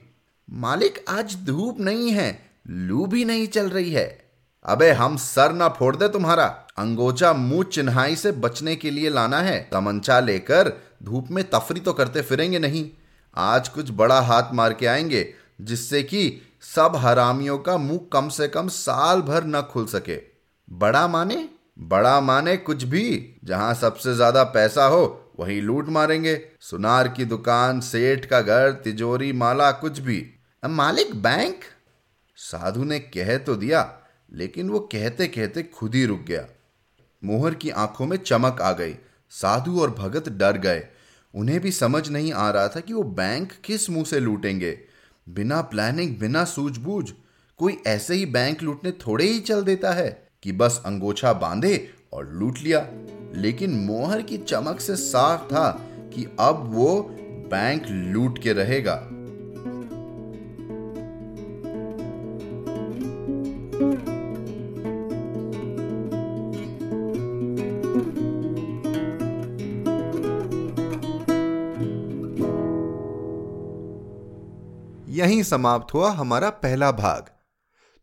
मालिक, 0.49 1.05
आज 1.09 1.37
धूप 1.45 1.79
नहीं 1.79 2.11
है, 2.11 2.39
लू 2.67 3.05
भी 3.05 3.25
नहीं 3.25 3.47
चल 3.47 3.69
रही 3.69 3.91
है। 3.91 4.29
अबे, 4.65 4.91
हम 4.91 5.17
सर 5.17 5.53
ना 5.53 5.67
फोड़ 5.69 5.95
दे 5.95 6.07
तुम्हारा। 6.07 6.45
अंगोछा 6.77 7.33
मुँह 7.33 7.63
चिन्हाई 7.63 8.15
से 8.15 8.31
बचने 8.31 8.75
के 8.75 8.91
लिए 8.91 9.09
लाना 9.09 9.39
है। 9.39 9.69
तमंचा 9.71 10.19
लेकर 10.19 10.73
धूप 11.03 11.27
में 11.31 11.49
तफरी 11.49 11.79
तो 11.79 11.93
करते 11.93 12.21
फिरेंगे 12.21 12.59
नहीं। 12.59 12.89
आज 13.35 13.69
कुछ 13.69 13.91
बड़ा 13.91 14.19
हाथ 14.21 14.53
मार 14.53 14.73
के 14.73 14.85
आएँगे, 14.85 15.33
जिससे 15.61 16.03
कि 16.03 16.41
सब 16.61 16.95
हरामियों 16.95 17.57
का 17.57 17.77
मुँह 17.77 17.99
कम 18.13 18.29
से 18.29 18.47
कम 18.47 18.67
साल 18.67 19.21
भर 19.21 19.43
न 19.43 19.61
खुल 19.61 19.85
सके। 19.85 20.19
बड़ा 20.71 21.07
माने? 21.07 21.49
बड़ा 21.79 22.21
माने 22.21 22.57
कुछ 22.57 22.83
भी। 22.83 23.35
जहाँ 23.45 23.73
सबसे 23.73 24.15
ज़्यादा 24.15 24.43
पैसा 24.43 24.85
हो, 24.85 25.33
वहीं 25.39 25.61
लूट 25.61 25.89
मारेंगे। 25.89 26.41
सुनार 26.61 27.07
की 27.07 27.25
दुकान, 27.25 27.79
सेठ 27.81 28.25
का 28.25 28.41
घर, 28.41 28.71
तिजोरी, 28.71 29.33
माला, 29.33 29.71
कुछ 29.71 29.99
भी। 29.99 30.25
मालिक, 30.63 31.15
बैंक? 31.15 31.59
साधु 32.35 32.83
ने 32.83 32.99
कह 32.99 33.37
तो 33.37 33.55
दिया, 33.55 33.99
लेकिन 34.33 34.69
वो 34.69 34.79
कहते 34.79 35.27
कहते 35.27 35.63
खुद 35.63 35.95
ही 35.95 36.05
रुक 36.05 36.19
गया। 36.19 36.45
मोहर 37.23 37.53
की 37.53 37.69
आँखों 37.69 38.05
में 38.05 38.17
चमक 38.17 38.61
आ 38.61 38.71
गई। 38.71 38.95
साधु 39.29 39.81
और 39.81 39.91
भगत 39.91 40.29
डर 40.29 40.57
गए। 40.57 40.79
उन्हें 41.35 41.59
भी 41.59 41.71
समझ 41.71 42.09
नहीं 42.09 42.33
आ 42.33 42.51
रहा 42.51 42.67
था 42.67 42.79
कि 42.79 42.93
वो 42.93 43.03
बैंक 43.03 43.51
किस 43.65 43.89
मुँह 43.89 44.05
से 44.05 44.19
लूटेंगे। 44.19 44.79
बिना 45.29 45.61
प्लानिंग 45.61 46.17
बिना 46.17 46.45
सूझबूझ, 46.45 47.11
कोई 47.57 47.77
ऐसे 47.87 48.15
ही 48.15 48.25
बैंक 48.25 48.63
लूटने 48.63 48.91
थोड़े 48.91 49.25
ही 49.25 49.39
चल 49.39 49.61
देता 49.61 49.91
है 49.91 50.29
कि 50.43 50.51
बस 50.51 50.83
अंगोछा 50.85 51.33
बांधे 51.33 51.89
और 52.13 52.33
लूट 52.33 52.59
लिया। 52.59 52.87
लेकिन 53.35 53.71
मोहर 53.71 54.21
की 54.21 54.37
चमक 54.37 54.79
से 54.79 54.95
साफ़ 54.95 55.41
था 55.41 55.71
कि 56.13 56.37
अब 56.39 56.73
वो 56.73 57.15
बैंक 57.51 57.83
लूट 57.87 58.41
के 58.41 58.53
रहेगा। 58.53 59.09
यहीं 75.39 75.49
समाप्त 75.49 75.93
हुआ 75.93 76.11
हमारा 76.11 76.49
पहला 76.49 76.91
भाग। 76.91 77.29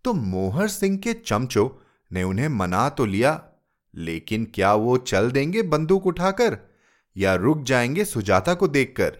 तो 0.04 0.12
मोहर 0.12 0.68
सिंह 0.68 0.98
के 0.98 1.12
चमचो 1.12 1.82
ने 2.12 2.22
उन्हें 2.22 2.48
मना 2.48 2.88
तो 2.88 3.04
लिया, 3.04 3.44
लेकिन 3.94 4.44
क्या 4.54 4.74
वो 4.74 4.96
चल 4.96 5.30
देंगे 5.30 5.62
बंदूक 5.62 6.06
उठाकर 6.06 6.58
या 7.16 7.34
रुक 7.34 7.62
जाएँगे 7.62 8.04
सुजाता 8.04 8.54
को 8.54 8.68
देखकर? 8.68 9.16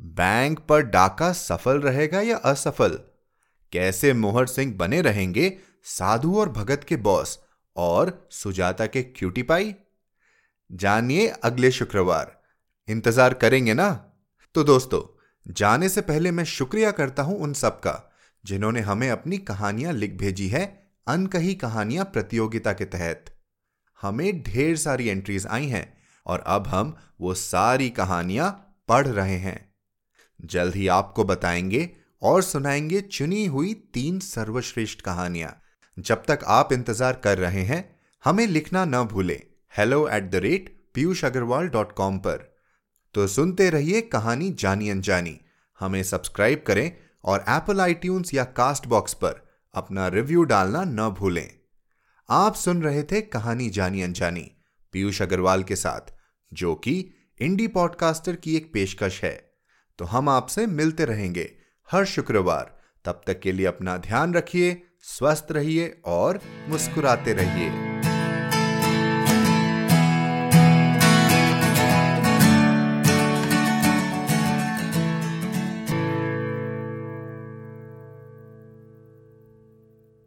बैंक 0.00 0.60
पर 0.60 0.82
डाका 0.82 1.32
सफल 1.32 1.80
रहेगा 1.80 2.20
या 2.20 2.36
असफल? 2.36 2.98
कैसे 3.72 4.12
मोहर 4.12 4.46
सिंह 4.46 4.76
बने 4.76 5.00
रहेंगे 5.00 5.58
साधु 5.84 6.38
और 6.38 6.48
भगत 6.48 6.84
के 6.88 6.96
बॉस 6.96 7.38
और 7.76 8.28
सुजाता 8.30 8.86
के 8.86 9.02
क्यूटी 9.02 9.42
पाई? 9.42 9.74
जानिए 10.72 11.28
अगले 11.28 11.70
शुक्रवार। 11.70 12.42
इंतज़ार 12.88 13.34
करेंगे 13.34 13.74
ना? 13.74 14.12
तो 14.54 14.64
दोस्तों 14.64 15.14
जाने 15.50 15.88
से 15.88 16.00
पहले 16.00 16.30
मैं 16.30 16.44
शुक्रिया 16.44 16.90
करता 16.90 17.22
हूँ 17.22 17.38
उन 17.38 17.52
सबका, 17.52 18.12
जिन्होंने 18.44 18.80
हमें 18.80 19.10
अपनी 19.10 19.38
कहानियाँ 19.38 19.92
लिख 19.92 20.18
भेजी 20.18 20.48
है, 20.48 20.90
अनकही 21.06 21.54
कहानियाँ 21.54 22.04
प्रतियोगिता 22.04 22.72
के 22.72 22.84
तहत। 22.84 23.24
हमें 24.02 24.42
ढेर 24.42 24.76
सारी 24.76 25.08
एंट्रीज 25.08 25.46
आई 25.46 25.66
हैं, 25.66 25.98
और 26.26 26.40
अब 26.40 26.66
हम 26.66 26.96
वो 27.20 27.34
सारी 27.34 27.90
कहानियाँ 27.90 28.76
पढ़ 28.88 29.06
रहे 29.06 29.36
हैं। 29.36 29.74
जल्द 30.44 30.74
ही 30.74 30.88
आपको 30.88 31.24
बताएँगे 31.24 31.90
और 32.22 32.42
सुनाएँगे 32.42 33.00
चुनी 33.00 33.46
हुई 33.46 33.74
तीन 33.74 34.18
सर्वश्रेष्ठ 34.18 35.00
कहानियाँ। 35.00 35.62
जब 35.98 36.22
तक 36.28 36.38
आप 36.46 36.72
इंतज़ार 36.72 37.12
कर 37.12 37.38
रहे 37.38 37.62
हैं, 37.62 37.98
हमें 38.24 38.46
लिखना 38.46 38.84
न 38.84 39.04
भूलें। 39.04 39.40
Hello 39.76 40.08
at 40.08 40.30
the 40.30 40.34
rate 40.34 40.90
Piyush 40.94 41.24
Agrawal 41.24 41.68
dot 41.68 41.92
com 41.92 42.18
पर। 42.18 42.47
तो 43.18 43.26
सुनते 43.26 43.70
रहिए 43.70 44.00
कहानी 44.00 44.50
जानी 44.50 44.90
अनजानी। 44.90 45.40
हमें 45.80 46.02
सब्सक्राइब 46.02 46.64
करें 46.66 46.96
और 47.24 47.44
एप्पल 47.48 47.80
आईट्यून्स 47.80 48.34
या 48.34 48.44
कास्ट 48.44 48.86
बॉक्स 48.86 49.14
पर 49.14 49.60
अपना 49.74 50.08
रिव्यू 50.08 50.42
डालना 50.42 50.84
न 50.84 51.10
भूलें। 51.10 51.50
आप 52.30 52.54
सुन 52.54 52.82
रहे 52.82 53.02
थे 53.02 53.20
कहानी 53.20 53.70
जानी 53.70 54.02
अनजानी 54.02 54.50
पीयूष 54.92 55.22
अग्रवाल 55.22 55.62
के 55.62 55.76
साथ, 55.76 56.00
जो 56.52 56.74
कि 56.74 57.10
इंडी 57.40 57.66
पॉडकास्टर 57.66 58.36
की 58.36 58.56
एक 58.56 58.72
पेशकश 58.72 59.24
है। 59.24 59.52
तो 59.98 60.04
हम 60.04 60.28
आपसे 60.28 60.66
मिलते 60.66 61.04
रहेंगे 61.04 61.56
हर 61.92 62.04
शुक्रवार। 62.04 62.80
तब 63.04 63.20
तक 63.26 63.40
के 63.40 63.52
लिए 63.52 63.66
अपना 63.66 63.96
ध्यान 63.96 64.34
रखिए, 64.34 64.82
स्वस्थ 65.02 65.46
रहिए 65.50 66.00
और 66.04 66.40
मुस्कुराते 66.68 67.32
रहिए। 67.32 67.87